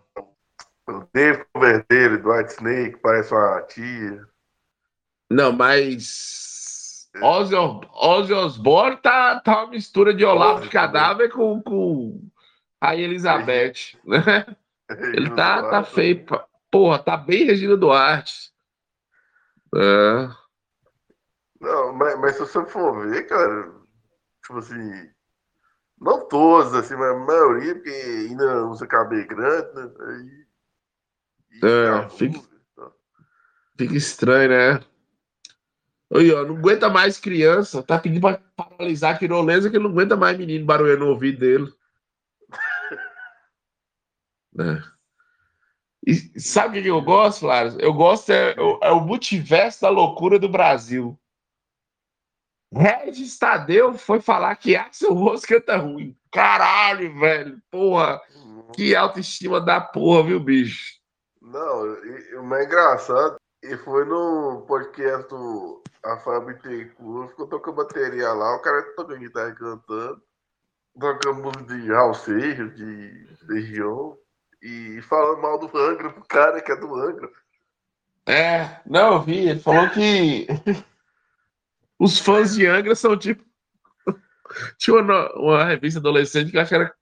O 0.89 1.05
Dave 1.13 1.45
Cover 1.53 1.87
dele, 1.89 2.19
do 2.19 2.31
White 2.31 2.53
Snake, 2.55 2.99
parece 3.01 3.33
uma 3.33 3.63
tia. 3.63 4.27
Não, 5.31 5.53
mas. 5.53 7.09
É. 7.15 7.25
Ozzy, 7.25 7.55
Ozzy 7.55 8.33
Osbourne 8.33 8.97
tá, 8.99 9.41
tá 9.41 9.65
uma 9.65 9.71
mistura 9.71 10.13
de 10.13 10.25
Olavo 10.25 10.63
de 10.63 10.69
Cadáver 10.69 11.31
com, 11.31 11.63
com 11.63 12.21
a 12.81 12.97
Elizabeth, 12.97 13.97
né? 14.05 14.47
Ele 15.13 15.31
tá, 15.31 15.69
tá 15.69 15.85
feio. 15.85 16.25
Porra, 16.71 16.99
tá 16.99 17.17
bem 17.17 17.45
Regina 17.45 17.77
Duarte. 17.77 18.53
É. 19.75 20.29
Não, 21.61 21.93
mas, 21.93 22.19
mas 22.19 22.33
se 22.35 22.41
você 22.41 22.65
for 22.67 23.07
ver, 23.07 23.27
cara, 23.27 23.73
tipo 24.45 24.59
assim, 24.59 25.11
não 26.01 26.27
todos, 26.27 26.73
assim, 26.75 26.95
mas 26.95 27.11
a 27.11 27.19
maioria, 27.19 27.75
porque 27.75 27.91
ainda 27.91 28.67
usa 28.67 28.87
cabelo 28.87 29.27
grande, 29.27 29.75
né? 29.75 29.91
Aí, 30.01 30.49
é, 31.63 32.09
fica, 32.11 32.39
então. 32.73 32.93
fica 33.77 33.97
estranho, 33.97 34.49
né? 34.51 34.81
Oi, 36.11 36.33
ó, 36.33 36.45
não 36.45 36.57
aguenta 36.57 36.89
mais 36.89 37.19
criança. 37.19 37.83
Tá 37.83 37.99
pedindo 37.99 38.21
pra 38.21 38.41
paralisar 38.57 39.15
a 39.15 39.19
tirolesa 39.19 39.69
que 39.69 39.79
não 39.79 39.91
aguenta 39.91 40.17
mais 40.17 40.39
menino 40.39 40.65
barulhando 40.65 41.05
no 41.05 41.11
ouvido 41.11 41.41
dele. 41.41 41.73
É. 44.59 44.83
E 46.07 46.41
sabe 46.41 46.79
o 46.79 46.83
que 46.83 46.89
eu 46.89 47.03
gosto, 47.03 47.41
Flávio? 47.41 47.81
Eu 47.81 47.93
gosto 47.93 48.31
é, 48.31 48.55
é, 48.83 48.91
o 48.91 49.01
multiverso 49.01 49.83
da 49.83 49.89
loucura 49.89 50.39
do 50.39 50.49
Brasil. 50.49 51.19
Regis 52.73 53.39
Tadeu 53.39 53.95
foi 53.95 54.21
falar 54.21 54.55
que 54.57 54.77
Axel 54.77 55.15
Rose 55.15 55.47
canta 55.47 55.77
ruim. 55.77 56.17
Caralho, 56.31 57.19
velho. 57.19 57.63
Porra. 57.71 58.21
Que 58.75 58.95
autoestima 58.95 59.61
da 59.61 59.81
porra, 59.81 60.25
viu, 60.25 60.41
bicho? 60.41 60.99
Não, 61.41 61.95
o 62.41 62.45
mais 62.45 62.67
engraçado, 62.67 63.37
e 63.63 63.77
foi 63.79 64.05
no 64.05 64.65
podcast 64.69 65.29
do 65.29 65.83
Rafael 66.05 66.45
Bittencourt, 66.45 67.31
ficou 67.31 67.47
tocando 67.47 67.77
bateria 67.77 68.33
lá, 68.33 68.57
o 68.57 68.61
cara 68.61 68.83
tocando 68.95 69.19
guitarra 69.19 69.55
cantando, 69.55 70.23
tocando 71.01 71.43
música 71.43 71.65
de 71.65 71.89
Raul 71.91 72.15
Seixas, 72.15 72.75
de 72.77 73.27
região, 73.49 74.19
e 74.63 75.01
falando 75.03 75.41
mal 75.41 75.59
do 75.59 75.77
Angra 75.77 76.11
pro 76.11 76.25
cara 76.25 76.61
que 76.61 76.73
é 76.73 76.77
do 76.77 76.95
Angra. 76.95 77.31
É, 78.27 78.81
não, 78.85 79.15
eu 79.15 79.23
vi, 79.23 79.49
ele 79.49 79.61
falou 79.61 79.89
que 79.91 80.47
Os 81.99 82.19
fãs 82.19 82.55
de 82.55 82.67
Angra 82.67 82.95
são 82.95 83.19
tipo. 83.19 83.45
Tinha 84.79 85.01
uma, 85.01 85.33
uma 85.35 85.65
revista 85.65 85.99
adolescente 85.99 86.51
que 86.51 86.57
eu 86.57 86.61
acho 86.61 86.69
que 86.69 86.75
era 86.75 86.95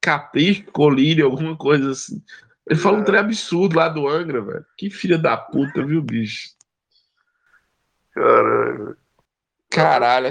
Capricho, 0.00 0.70
Colírio, 0.70 1.26
alguma 1.26 1.56
coisa 1.56 1.90
assim. 1.90 2.22
Ele 2.66 2.78
fala 2.78 2.98
um 2.98 3.04
trem 3.04 3.18
absurdo 3.18 3.76
lá 3.76 3.88
do 3.88 4.06
Angra, 4.06 4.40
velho. 4.40 4.66
Que 4.76 4.90
filha 4.90 5.18
da 5.18 5.36
puta, 5.36 5.84
viu, 5.84 6.02
bicho? 6.02 6.50
Caralho. 8.12 8.96
Caralho. 9.70 10.30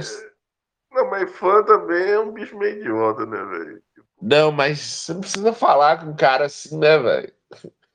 Não, 0.91 1.09
mas 1.09 1.31
fã 1.35 1.63
também 1.63 2.11
é 2.11 2.19
um 2.19 2.31
bicho 2.31 2.57
meio 2.57 2.79
idiota, 2.79 3.25
né, 3.25 3.43
velho? 3.43 3.83
Não, 4.21 4.51
mas 4.51 4.79
você 4.79 5.13
não 5.13 5.21
precisa 5.21 5.53
falar 5.53 5.99
com 5.99 6.11
um 6.11 6.15
cara 6.15 6.45
assim, 6.45 6.77
né, 6.77 6.97
velho? 6.97 7.33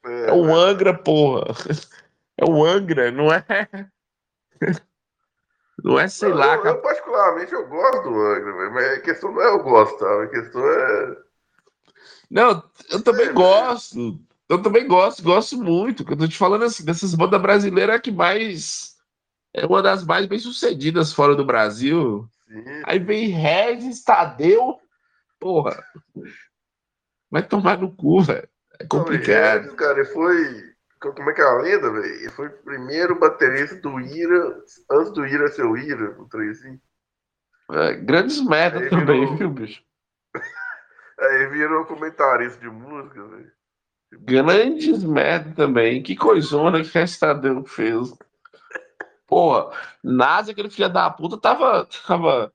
É, 0.04 0.28
é 0.28 0.32
um 0.32 0.54
Angra, 0.54 0.94
porra. 0.94 1.54
É 2.38 2.44
o 2.44 2.64
Angra, 2.64 3.11
não 3.11 3.32
é? 3.32 3.44
Não 5.82 5.98
é, 5.98 6.06
sei 6.06 6.30
não, 6.30 6.37
lá. 6.37 6.54
Eu, 6.56 6.64
eu, 6.64 6.78
particularmente, 6.80 7.52
eu 7.52 7.66
gosto 7.68 8.02
do 8.02 8.20
Angra, 8.20 8.70
mas 8.70 8.98
a 8.98 9.00
questão 9.00 9.32
não 9.32 9.42
é 9.42 9.46
eu 9.48 9.62
gostar, 9.62 10.22
a 10.22 10.28
questão 10.28 10.64
é. 10.64 11.16
Não, 12.30 12.62
eu 12.90 13.02
também 13.02 13.26
é, 13.26 13.32
gosto. 13.32 14.20
Eu 14.48 14.62
também 14.62 14.87
gosto, 14.87 15.22
gosto 15.22 15.56
muito. 15.56 16.04
Eu 16.08 16.16
tô 16.16 16.28
te 16.28 16.37
falando 16.37 16.64
assim, 16.64 16.85
dessas 16.85 17.14
bandas 17.14 17.40
brasileiras 17.40 18.00
que 18.00 18.11
mais. 18.11 18.96
É 19.54 19.66
uma 19.66 19.82
das 19.82 20.04
mais 20.04 20.26
bem 20.26 20.38
sucedidas 20.38 21.12
fora 21.12 21.35
do 21.35 21.44
Brasil. 21.44 22.28
Sim. 22.48 22.82
Aí 22.85 22.98
vem 22.98 23.28
Regis, 23.28 24.02
Tadeu. 24.02 24.78
Porra. 25.42 25.85
Vai 27.28 27.42
tomar 27.42 27.76
no 27.78 27.90
cu, 27.92 28.22
velho. 28.22 28.48
É 28.78 28.87
complicado. 28.87 29.55
Não, 29.55 29.62
Regis, 29.62 29.74
cara, 29.74 30.05
foi 30.05 30.72
como 31.00 31.31
é 31.31 31.33
que 31.33 31.40
é 31.40 31.44
a 31.44 31.55
lenda, 31.55 31.90
velho? 31.90 32.05
Ele 32.05 32.31
foi 32.31 32.46
o 32.46 32.62
primeiro 32.62 33.18
baterista 33.18 33.74
do 33.74 33.98
Ira, 33.98 34.57
antes 34.88 35.12
do 35.12 35.26
Ira 35.26 35.48
ser 35.48 35.64
o 35.64 35.76
Ira, 35.76 36.16
o 36.20 36.28
trem 36.28 36.50
assim. 36.50 36.81
É, 37.72 37.94
grandes 37.94 38.40
merda 38.40 38.88
também, 38.88 39.22
virou... 39.22 39.37
viu, 39.37 39.50
bicho? 39.50 39.83
Aí 41.18 41.46
virou 41.48 41.87
comentarista 41.87 42.61
de 42.61 42.68
música, 42.68 43.26
velho. 43.26 43.52
Grandes 44.20 45.02
merda 45.02 45.52
também. 45.57 46.05
Que 46.05 46.14
coisona 46.14 46.85
que 46.85 46.96
Restadão 46.96 47.64
fez. 47.64 48.12
Porra, 49.26 49.76
Nazi, 50.05 50.52
aquele 50.52 50.70
filho 50.70 50.88
da 50.88 51.11
puta, 51.11 51.37
tava, 51.37 51.88
tava 52.07 52.52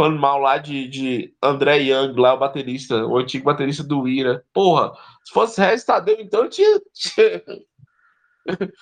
falando 0.00 0.18
mal 0.18 0.38
lá 0.38 0.56
de, 0.56 0.88
de 0.88 1.36
André 1.42 1.76
Young, 1.76 2.18
lá 2.18 2.32
o 2.32 2.38
baterista, 2.38 3.04
o 3.04 3.18
antigo 3.18 3.44
baterista 3.44 3.84
do 3.84 4.08
Ira. 4.08 4.42
Porra, 4.50 4.94
se 5.22 5.30
fosse 5.30 5.60
Restadão, 5.60 6.16
então 6.18 6.48
tinha, 6.48 6.80
tinha, 6.94 7.44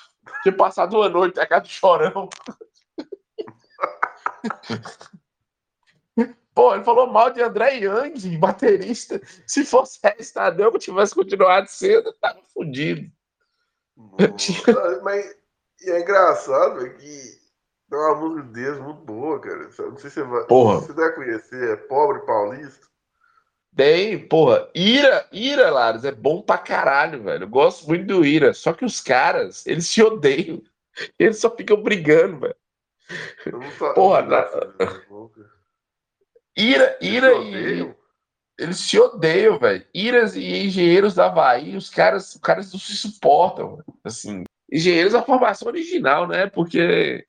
tinha 0.44 0.56
passado 0.56 0.96
uma 0.96 1.08
noite 1.08 1.40
a 1.40 1.58
do 1.58 1.66
chorão. 1.66 2.28
Pô, 6.54 6.74
ele 6.74 6.84
falou 6.84 7.08
mal 7.08 7.30
de 7.30 7.42
André 7.42 7.78
Young, 7.78 8.38
baterista. 8.38 9.20
Se 9.44 9.64
fosse 9.64 9.98
Restadão 10.04 10.70
que 10.70 10.78
tivesse 10.78 11.16
continuado 11.16 11.66
cedo, 11.68 12.12
tava 12.20 12.40
fodido. 12.54 13.10
Mas 15.02 15.34
é 15.82 16.00
engraçado 16.00 16.94
que 16.94 17.40
tem 17.88 17.98
uma 17.98 18.14
música 18.16 18.42
deles 18.48 18.78
muito 18.80 19.00
boa, 19.02 19.40
cara. 19.40 19.64
Não 19.64 19.70
sei 19.70 20.10
se 20.10 20.10
você 20.10 20.22
vai, 20.22 20.44
porra. 20.44 20.80
você 20.80 20.92
deve 20.92 21.12
conhecer, 21.12 21.70
é 21.70 21.76
Pobre 21.76 22.20
Paulista. 22.26 22.86
Tem, 23.74 24.26
porra. 24.26 24.68
Ira, 24.74 25.26
Ira, 25.32 25.70
Laros, 25.70 26.04
é 26.04 26.12
bom 26.12 26.42
pra 26.42 26.58
caralho, 26.58 27.22
velho. 27.22 27.44
Eu 27.44 27.48
gosto 27.48 27.86
muito 27.86 28.06
do 28.06 28.26
Ira. 28.26 28.52
Só 28.52 28.72
que 28.72 28.84
os 28.84 29.00
caras, 29.00 29.66
eles 29.66 29.86
se 29.86 30.02
odeiam. 30.02 30.62
Eles 31.16 31.38
só 31.38 31.48
ficam 31.54 31.80
brigando, 31.80 32.40
velho. 32.40 32.56
Porra, 33.94 34.22
na... 34.22 34.48
Ira, 36.56 36.98
Ira 37.00 37.34
e. 37.36 37.94
Eles 38.58 38.78
se 38.78 38.98
odeiam, 38.98 39.60
velho. 39.60 39.86
Iras 39.94 40.34
e 40.34 40.66
engenheiros 40.66 41.14
da 41.14 41.26
Havaí, 41.26 41.76
os 41.76 41.88
caras, 41.88 42.34
os 42.34 42.40
caras 42.40 42.72
não 42.72 42.80
se 42.80 42.96
suportam. 42.96 43.80
Assim, 44.02 44.42
engenheiros 44.70 45.14
é 45.14 45.18
a 45.18 45.22
formação 45.22 45.68
original, 45.68 46.26
né? 46.26 46.48
Porque 46.48 47.27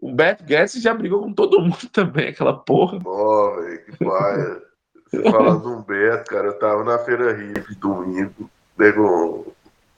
o 0.00 0.12
Beto 0.12 0.44
Guedes 0.44 0.80
já 0.80 0.94
brigou 0.94 1.20
com 1.22 1.32
todo 1.32 1.60
mundo 1.60 1.88
também, 1.92 2.28
aquela 2.28 2.56
porra. 2.58 2.98
Ó, 3.04 3.60
velho, 3.60 3.84
que 3.84 4.04
paia. 4.04 4.62
Você 5.06 5.22
falando 5.22 5.76
do 5.76 5.82
Beto, 5.82 6.30
cara, 6.30 6.46
eu 6.48 6.58
tava 6.58 6.84
na 6.84 6.98
feira 7.00 7.32
hippie 7.32 7.74
domingo, 7.74 8.50
pegou, 8.76 9.54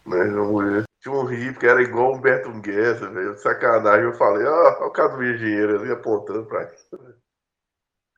né, 0.07 0.25
mulher. 0.25 0.85
Tinha 1.01 1.15
um 1.15 1.25
hippie 1.25 1.59
que 1.59 1.67
era 1.67 1.83
igual 1.83 2.13
o 2.13 2.17
Humberto 2.17 2.51
Guedes, 2.61 3.01
velho, 3.01 3.37
sacanagem. 3.37 4.05
Eu 4.05 4.15
falei, 4.15 4.47
ó, 4.47 4.79
oh, 4.81 4.87
o 4.87 4.91
cara 4.91 5.11
do 5.11 5.25
engenheiro 5.25 5.81
ali 5.81 5.93
apontando 5.93 6.47
pra 6.47 6.61
mim. 6.61 7.15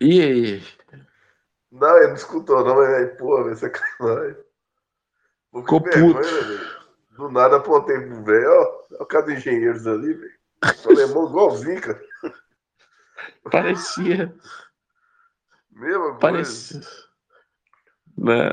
E 0.01 0.23
aí? 0.23 0.63
Não, 1.73 1.97
ele 1.97 2.09
não 2.09 2.15
escutou, 2.15 2.65
não, 2.65 2.77
mas 2.77 2.95
aí, 2.95 3.07
pô, 3.17 3.43
velho, 3.43 3.57
sacanagem. 3.57 4.37
Ficou 5.53 5.81
puto. 5.81 6.21
Do 7.17 7.31
nada 7.31 7.57
apontei 7.57 8.01
pro 8.01 8.23
velho, 8.23 8.51
ó, 8.51 9.03
o 9.03 9.07
cara 9.07 9.27
dos 9.27 9.35
engenheiros 9.35 9.87
ali, 9.87 10.15
velho. 10.15 10.44
Falei, 10.83 11.05
irmão, 11.05 11.29
igualzinho, 11.29 11.81
cara. 11.81 12.03
Parecia. 13.51 14.35
Mesma 15.71 16.19
Parecia. 16.19 16.81
Não. 18.17 18.51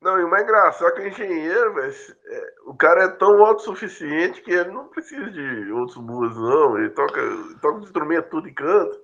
Não, 0.00 0.18
e 0.18 0.24
o 0.24 0.30
mais 0.30 0.44
engraçado 0.44 0.88
é 0.88 0.92
que 0.92 1.00
o 1.00 1.08
engenheiro, 1.08 1.74
velho, 1.74 1.94
é, 2.26 2.54
o 2.66 2.74
cara 2.74 3.04
é 3.04 3.08
tão 3.08 3.44
autossuficiente 3.44 4.40
que 4.42 4.52
ele 4.52 4.70
não 4.70 4.88
precisa 4.88 5.28
de 5.30 5.72
outros 5.72 5.96
músicos, 5.96 6.38
não. 6.38 6.78
Ele 6.78 6.90
toca, 6.90 7.20
toca 7.60 7.80
instrumento 7.80 8.30
tudo 8.30 8.48
e 8.48 8.54
canta. 8.54 8.96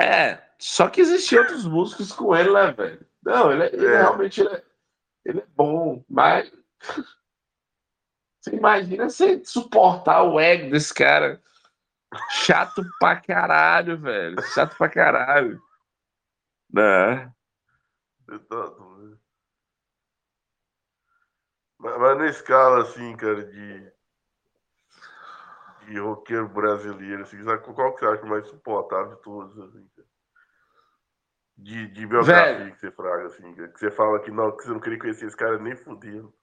É, 0.00 0.40
só 0.58 0.88
que 0.88 1.00
existem 1.00 1.40
outros 1.40 1.66
músicos 1.66 2.12
com 2.12 2.34
ele, 2.36 2.52
né, 2.52 2.72
velho? 2.72 3.06
Não, 3.22 3.50
ele, 3.50 3.64
é, 3.64 3.74
ele 3.74 3.86
é. 3.86 3.98
realmente 3.98 4.40
ele 4.40 4.54
é, 4.54 4.62
ele 5.24 5.40
é 5.40 5.46
bom, 5.56 6.04
mas. 6.08 6.52
Você 8.48 8.56
imagina 8.56 9.10
você 9.10 9.44
suportar 9.44 10.22
o 10.22 10.40
ego 10.40 10.70
desse 10.70 10.94
cara 10.94 11.42
Chato 12.30 12.82
pra 12.98 13.20
caralho, 13.20 13.98
velho. 13.98 14.42
Chato 14.42 14.76
pra 14.76 14.88
caralho. 14.88 15.60
Né? 16.72 17.30
Mas, 21.78 21.98
mas 21.98 22.18
na 22.18 22.26
escala, 22.26 22.82
assim, 22.82 23.16
cara, 23.16 23.44
de, 23.44 23.92
de 25.86 25.98
roqueiro 25.98 26.48
brasileiro, 26.48 27.22
assim, 27.22 27.36
qual 27.44 27.94
que 27.94 28.00
você 28.00 28.06
acha 28.06 28.24
mais 28.24 28.46
suportável 28.48 29.16
de 29.16 29.22
todos, 29.22 29.58
assim, 29.58 29.90
De, 31.56 31.88
de 31.88 32.06
biografia 32.06 32.58
velho. 32.58 32.72
que 32.72 32.80
você 32.80 32.90
fraga, 32.90 33.26
assim, 33.26 33.54
que 33.54 33.78
você 33.78 33.90
fala 33.90 34.20
que 34.20 34.30
não, 34.30 34.56
que 34.56 34.64
você 34.64 34.70
não 34.70 34.80
queria 34.80 34.98
conhecer 34.98 35.26
esse 35.26 35.36
cara 35.36 35.58
nem 35.58 35.76
fudendo. 35.76 36.34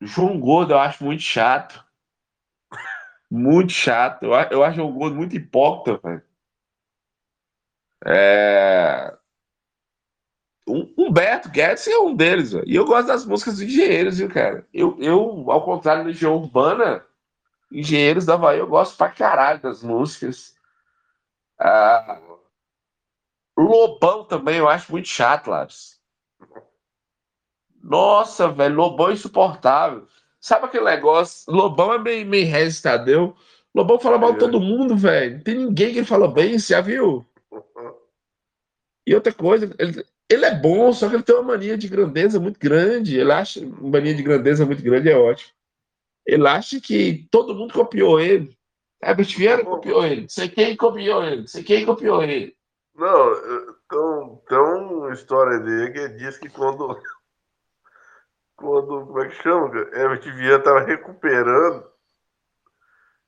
João 0.00 0.38
Gordo 0.38 0.72
eu 0.72 0.78
acho 0.78 1.04
muito 1.04 1.22
chato. 1.22 1.84
Muito 3.30 3.72
chato. 3.72 4.24
Eu, 4.24 4.62
acho 4.64 4.82
o 4.82 4.92
Gordo 4.92 5.16
muito 5.16 5.36
hipócrita, 5.36 6.00
velho. 6.02 6.22
É... 8.04 9.16
Um, 10.66 10.94
Humberto 10.98 11.48
Guedes 11.48 11.86
é 11.86 11.98
um 11.98 12.14
deles, 12.14 12.52
véio. 12.52 12.64
e 12.66 12.76
eu 12.76 12.84
gosto 12.84 13.08
das 13.08 13.24
músicas 13.24 13.54
dos 13.54 13.62
engenheiros, 13.62 14.18
viu, 14.18 14.28
cara? 14.28 14.66
Eu, 14.72 14.96
eu 15.00 15.50
ao 15.50 15.64
contrário 15.64 16.02
da 16.02 16.08
Legião 16.08 16.36
Urbana, 16.36 17.04
Engenheiros 17.70 18.24
da 18.24 18.36
Bahia, 18.36 18.60
eu 18.60 18.66
gosto 18.66 18.96
pra 18.96 19.10
caralho 19.10 19.60
das 19.60 19.82
músicas. 19.82 20.54
Ah, 21.58 22.20
Lobão 23.58 24.24
também 24.24 24.56
eu 24.56 24.68
acho 24.68 24.90
muito 24.92 25.08
chato, 25.08 25.48
Lars. 25.50 25.97
Nossa, 27.82 28.48
velho, 28.48 28.74
Lobão 28.74 29.10
é 29.10 29.12
insuportável. 29.12 30.06
Sabe 30.40 30.66
aquele 30.66 30.84
negócio? 30.84 31.50
Lobão 31.52 31.92
é 31.92 31.98
meio, 31.98 32.26
meio 32.26 32.46
resistadeu. 32.46 33.34
Lobão 33.74 33.98
fala 33.98 34.18
mal 34.18 34.32
de 34.32 34.38
todo 34.38 34.60
mundo, 34.60 34.96
velho. 34.96 35.36
Não 35.36 35.42
tem 35.42 35.54
ninguém 35.54 35.92
que 35.92 35.98
ele 35.98 36.06
fala 36.06 36.28
bem, 36.28 36.58
você 36.58 36.74
já 36.74 36.80
viu? 36.80 37.26
E 39.06 39.14
outra 39.14 39.32
coisa, 39.32 39.74
ele, 39.78 40.04
ele 40.28 40.44
é 40.44 40.54
bom, 40.54 40.92
só 40.92 41.08
que 41.08 41.16
ele 41.16 41.22
tem 41.22 41.34
uma 41.34 41.44
mania 41.44 41.78
de 41.78 41.88
grandeza 41.88 42.38
muito 42.38 42.58
grande. 42.58 43.18
Ele 43.18 43.32
acha 43.32 43.60
uma 43.60 43.90
mania 43.90 44.14
de 44.14 44.22
grandeza 44.22 44.66
muito 44.66 44.82
grande 44.82 45.08
é 45.10 45.16
ótimo. 45.16 45.50
Ele 46.26 46.46
acha 46.46 46.80
que 46.80 47.26
todo 47.30 47.54
mundo 47.54 47.72
copiou 47.72 48.20
ele. 48.20 48.56
Herbert 49.02 49.36
Vieira 49.36 49.64
copiou 49.64 50.04
ele. 50.04 50.26
Sei 50.28 50.48
quem 50.48 50.76
copiou 50.76 51.24
ele. 51.24 51.48
Sei 51.48 51.62
quem 51.62 51.86
copiou 51.86 52.22
ele. 52.22 52.54
Não, 52.94 53.32
então, 53.86 54.98
uma 54.98 55.12
história 55.12 55.60
dele 55.60 55.92
que 55.92 56.08
diz 56.16 56.36
que 56.36 56.48
quando 56.48 57.00
quando, 58.58 59.06
como 59.06 59.20
é 59.20 59.28
que 59.28 59.40
chama? 59.42 59.68
Herbert 59.92 60.34
Viana 60.34 60.62
tava 60.62 60.80
recuperando, 60.80 61.86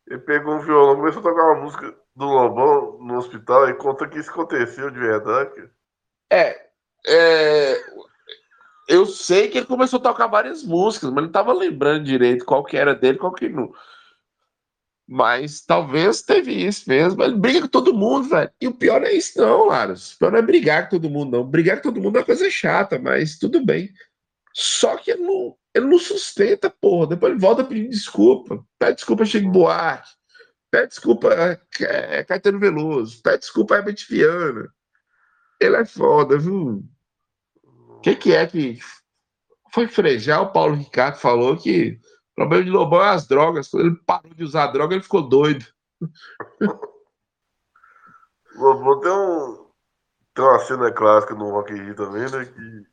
ele 0.09 0.19
pegou 0.19 0.57
um 0.57 0.61
violão, 0.61 0.97
começou 0.97 1.21
a 1.21 1.23
tocar 1.23 1.53
uma 1.53 1.63
música 1.63 1.97
do 2.17 2.27
Lobão 2.27 2.99
no 3.01 3.17
hospital 3.17 3.69
e 3.69 3.75
conta 3.75 4.09
que 4.09 4.19
isso 4.19 4.31
aconteceu 4.31 4.91
de 4.91 4.99
verdade. 4.99 5.71
É, 6.33 6.69
é, 7.07 7.81
eu 8.89 9.07
sei 9.07 9.49
que 9.49 9.59
ele 9.59 9.67
começou 9.67 10.01
a 10.01 10.03
tocar 10.03 10.27
várias 10.27 10.65
músicas, 10.65 11.11
mas 11.11 11.25
não 11.25 11.31
tava 11.31 11.53
lembrando 11.53 12.05
direito 12.05 12.45
qual 12.45 12.65
que 12.65 12.77
era 12.77 12.93
dele, 12.93 13.19
qual 13.19 13.33
que 13.33 13.49
não. 13.49 13.73
Mas 15.07 15.61
talvez 15.61 16.23
teve 16.23 16.53
isso 16.53 16.89
mesmo. 16.89 17.23
Ele 17.23 17.37
briga 17.37 17.63
com 17.63 17.69
todo 17.69 17.95
mundo, 17.95 18.29
velho. 18.29 18.51
E 18.61 18.69
o 18.69 18.75
pior 18.75 19.03
é 19.03 19.13
isso, 19.13 19.41
não, 19.41 19.67
Laros. 19.67 20.15
O 20.15 20.19
pior 20.19 20.33
não 20.33 20.39
é 20.39 20.43
brigar 20.43 20.85
com 20.85 20.91
todo 20.91 21.11
mundo, 21.11 21.37
não. 21.37 21.45
Brigar 21.45 21.77
com 21.77 21.83
todo 21.83 22.01
mundo 22.01 22.17
é 22.17 22.21
uma 22.21 22.27
coisa 22.27 22.49
chata, 22.49 22.99
mas 22.99 23.39
tudo 23.39 23.65
bem. 23.65 23.91
Só 24.53 24.97
que 24.97 25.13
ele 25.13 25.23
não, 25.23 25.57
ele 25.75 25.87
não 25.87 25.99
sustenta, 25.99 26.69
porra. 26.71 27.09
Depois 27.09 27.33
ele 27.33 27.41
volta 27.41 27.65
pedir 27.65 27.89
desculpa. 27.89 28.65
Pede 28.79 28.97
desculpa 28.97 29.23
a 29.23 29.27
Chico 29.27 29.51
Buarque. 29.51 30.11
Pede 30.71 30.89
desculpa 30.89 31.29
a 31.29 31.85
é, 31.85 32.25
Caetano 32.25 32.59
Veloso. 32.59 33.23
Pede 33.23 33.39
desculpa 33.41 33.75
a 33.75 33.79
Herbert 33.79 34.07
Viana. 34.09 34.73
Ele 35.61 35.77
é 35.77 35.85
foda, 35.85 36.39
viu? 36.39 36.83
O 37.63 38.01
que, 38.01 38.17
que 38.17 38.33
é 38.33 38.47
que. 38.47 38.79
Foi 39.73 39.87
frejar, 39.87 40.43
o 40.43 40.53
Paulo 40.53 40.75
Ricardo 40.75 41.17
falou 41.17 41.57
que 41.57 42.01
o 42.33 42.35
problema 42.35 42.65
de 42.65 42.71
Lobão 42.71 43.03
é 43.03 43.11
as 43.11 43.27
drogas. 43.29 43.69
Quando 43.69 43.87
ele 43.87 43.97
parou 44.05 44.35
de 44.35 44.43
usar 44.43 44.67
droga, 44.69 44.95
ele 44.95 45.03
ficou 45.03 45.29
doido. 45.29 45.65
Lobão 48.57 48.99
tem, 49.01 49.13
um, 49.13 49.71
tem 50.35 50.45
uma 50.45 50.59
cena 50.61 50.91
clássica 50.91 51.35
no 51.37 51.51
Rock 51.51 51.73
in 51.73 51.85
Rio 51.85 51.95
também, 51.95 52.29
né? 52.31 52.47
Que 52.47 52.91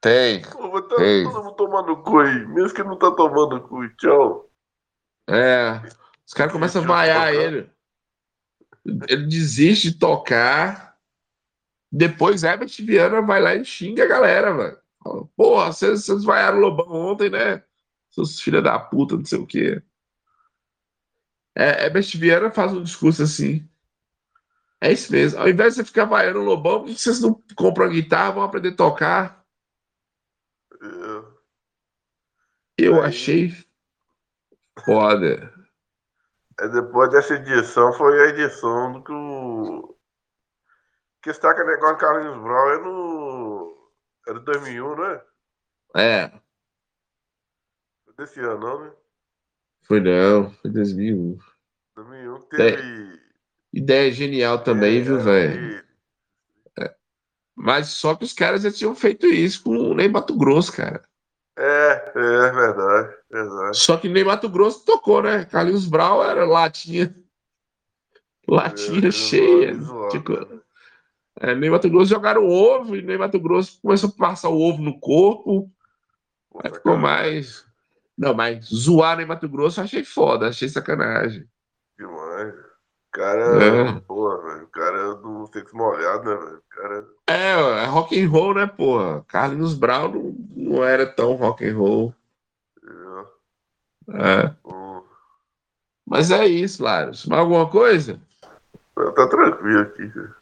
tem. 0.00 0.42
Pô, 0.42 0.82
tá 0.82 0.96
tem. 0.96 1.24
todo 1.24 1.44
mundo 1.44 1.54
tomando 1.56 1.96
cu 2.02 2.20
aí. 2.20 2.46
Mesmo 2.46 2.74
que 2.74 2.82
não 2.82 2.96
tá 2.96 3.10
tomando 3.10 3.60
cu. 3.60 3.88
Tchau. 3.96 4.50
É. 5.28 5.80
Os 6.26 6.32
caras 6.32 6.52
começam 6.52 6.82
a 6.82 6.86
vaiar 6.86 7.34
ele. 7.34 7.70
Ele 9.08 9.26
desiste 9.26 9.90
de 9.90 9.98
tocar. 9.98 10.96
Depois 11.92 12.42
Herbert 12.42 12.70
Viana 12.78 13.20
vai 13.20 13.40
lá 13.40 13.54
e 13.54 13.64
xinga 13.64 14.04
a 14.04 14.08
galera, 14.08 14.56
velho. 14.56 14.78
Porra, 15.36 15.72
vocês, 15.72 16.04
vocês 16.04 16.24
vaiaram 16.24 16.58
o 16.58 16.60
Lobão 16.60 16.92
ontem, 16.92 17.30
né? 17.30 17.62
Seus 18.10 18.40
filha 18.40 18.62
da 18.62 18.78
puta, 18.78 19.16
não 19.16 19.24
sei 19.24 19.38
o 19.38 19.46
quê. 19.46 19.82
É, 21.54 21.84
Herbert 21.84 22.16
Viana 22.16 22.50
faz 22.50 22.72
um 22.72 22.82
discurso 22.82 23.22
assim. 23.22 23.68
É 24.80 24.92
isso 24.92 25.12
mesmo. 25.12 25.38
Ao 25.38 25.48
invés 25.48 25.74
de 25.74 25.80
você 25.80 25.84
ficar 25.84 26.06
vaiando 26.06 26.40
o 26.40 26.44
Lobão, 26.44 26.80
por 26.80 26.86
que 26.86 26.98
vocês 26.98 27.20
não 27.20 27.42
compram 27.54 27.86
a 27.86 27.90
guitarra, 27.90 28.32
vão 28.32 28.42
aprender 28.44 28.70
a 28.70 28.76
tocar? 28.76 29.39
Eu 32.78 33.02
achei 33.02 33.52
foda. 34.84 35.52
É, 36.58 36.68
depois 36.68 37.10
dessa 37.10 37.34
edição 37.34 37.92
foi 37.92 38.20
a 38.22 38.28
edição 38.28 38.92
do 38.92 39.02
que 39.02 39.12
o. 39.12 39.96
Que 41.22 41.30
está 41.30 41.54
com 41.54 41.62
o 41.62 41.66
negócio 41.66 41.96
do 41.96 42.00
Carlinhos 42.00 42.42
Brown 42.42 42.70
é 42.70 42.78
no. 42.78 43.92
Era 44.26 44.38
de 44.38 44.44
2001, 44.44 44.96
não 44.96 45.04
é? 45.04 45.24
É. 45.96 46.32
Desse 48.16 48.40
ano, 48.40 48.58
não, 48.58 48.84
né? 48.84 48.92
Foi 49.82 50.00
não, 50.00 50.50
foi 50.50 50.70
2001. 50.70 51.38
2001. 51.96 52.40
teve. 52.48 53.20
Ideia 53.72 54.12
genial 54.12 54.62
também, 54.62 54.98
é, 54.98 55.02
viu, 55.02 55.20
velho? 55.20 55.84
É. 57.60 57.62
Mas 57.62 57.88
só 57.88 58.14
que 58.14 58.24
os 58.24 58.32
caras 58.32 58.62
já 58.62 58.72
tinham 58.72 58.94
feito 58.94 59.26
isso 59.26 59.62
com 59.62 59.70
o 59.70 59.94
Ney 59.94 60.08
Mato 60.08 60.36
Grosso, 60.36 60.72
cara. 60.72 61.02
É, 61.58 62.12
é 62.14 62.50
verdade, 62.52 63.14
verdade. 63.30 63.76
Só 63.76 63.96
que 63.96 64.08
Ney 64.08 64.24
Mato 64.24 64.48
Grosso 64.48 64.84
tocou, 64.84 65.22
né? 65.22 65.44
Carlinhos 65.44 65.86
Brau 65.86 66.24
era 66.24 66.44
latinha. 66.46 67.14
Latinha 68.48 69.08
é, 69.08 69.12
cheia. 69.12 69.78
Tipo, 70.10 70.62
é, 71.38 71.54
Ney 71.54 71.68
Mato 71.68 71.88
Grosso 71.90 72.10
jogaram 72.10 72.48
ovo 72.48 72.96
e 72.96 73.02
Ney 73.02 73.18
Mato 73.18 73.38
Grosso 73.38 73.78
começou 73.82 74.08
a 74.08 74.12
passar 74.12 74.48
o 74.48 74.60
ovo 74.60 74.82
no 74.82 74.98
corpo. 74.98 75.70
Aí 76.64 76.72
ficou 76.72 76.96
mais. 76.96 77.64
Não, 78.16 78.34
mas 78.34 78.66
zoar 78.66 79.16
Ney 79.16 79.26
Mato 79.26 79.48
Grosso 79.48 79.80
eu 79.80 79.84
achei 79.84 80.02
foda, 80.02 80.48
achei 80.48 80.68
sacanagem. 80.68 81.46
Cara, 83.12 83.64
é. 83.64 84.00
porra, 84.00 84.40
velho. 84.42 84.64
O 84.64 84.68
cara 84.68 84.98
é 84.98 85.14
do 85.16 85.50
sexo 85.52 85.76
molhado, 85.76 86.24
né, 86.24 86.36
velho? 86.36 86.62
Cara... 86.70 87.06
É, 87.28 87.82
é 87.82 87.84
rock 87.86 88.22
and 88.22 88.28
roll, 88.28 88.54
né, 88.54 88.66
porra? 88.66 89.24
Carlinhos 89.26 89.74
Brown 89.74 90.12
não, 90.12 90.34
não 90.56 90.84
era 90.84 91.06
tão 91.06 91.34
rock 91.34 91.68
and 91.68 91.76
roll. 91.76 92.14
É. 94.08 94.44
é. 94.44 94.56
Hum. 94.64 95.02
Mas 96.06 96.30
é 96.30 96.46
isso, 96.46 96.82
Laros. 96.82 97.26
Mais 97.26 97.40
alguma 97.40 97.68
coisa? 97.68 98.20
Tá 98.94 99.26
tranquilo 99.28 99.80
aqui, 99.80 100.08
cara. 100.08 100.36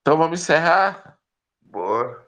Então 0.00 0.18
vamos 0.18 0.40
encerrar? 0.40 1.18
Bora. 1.62 2.25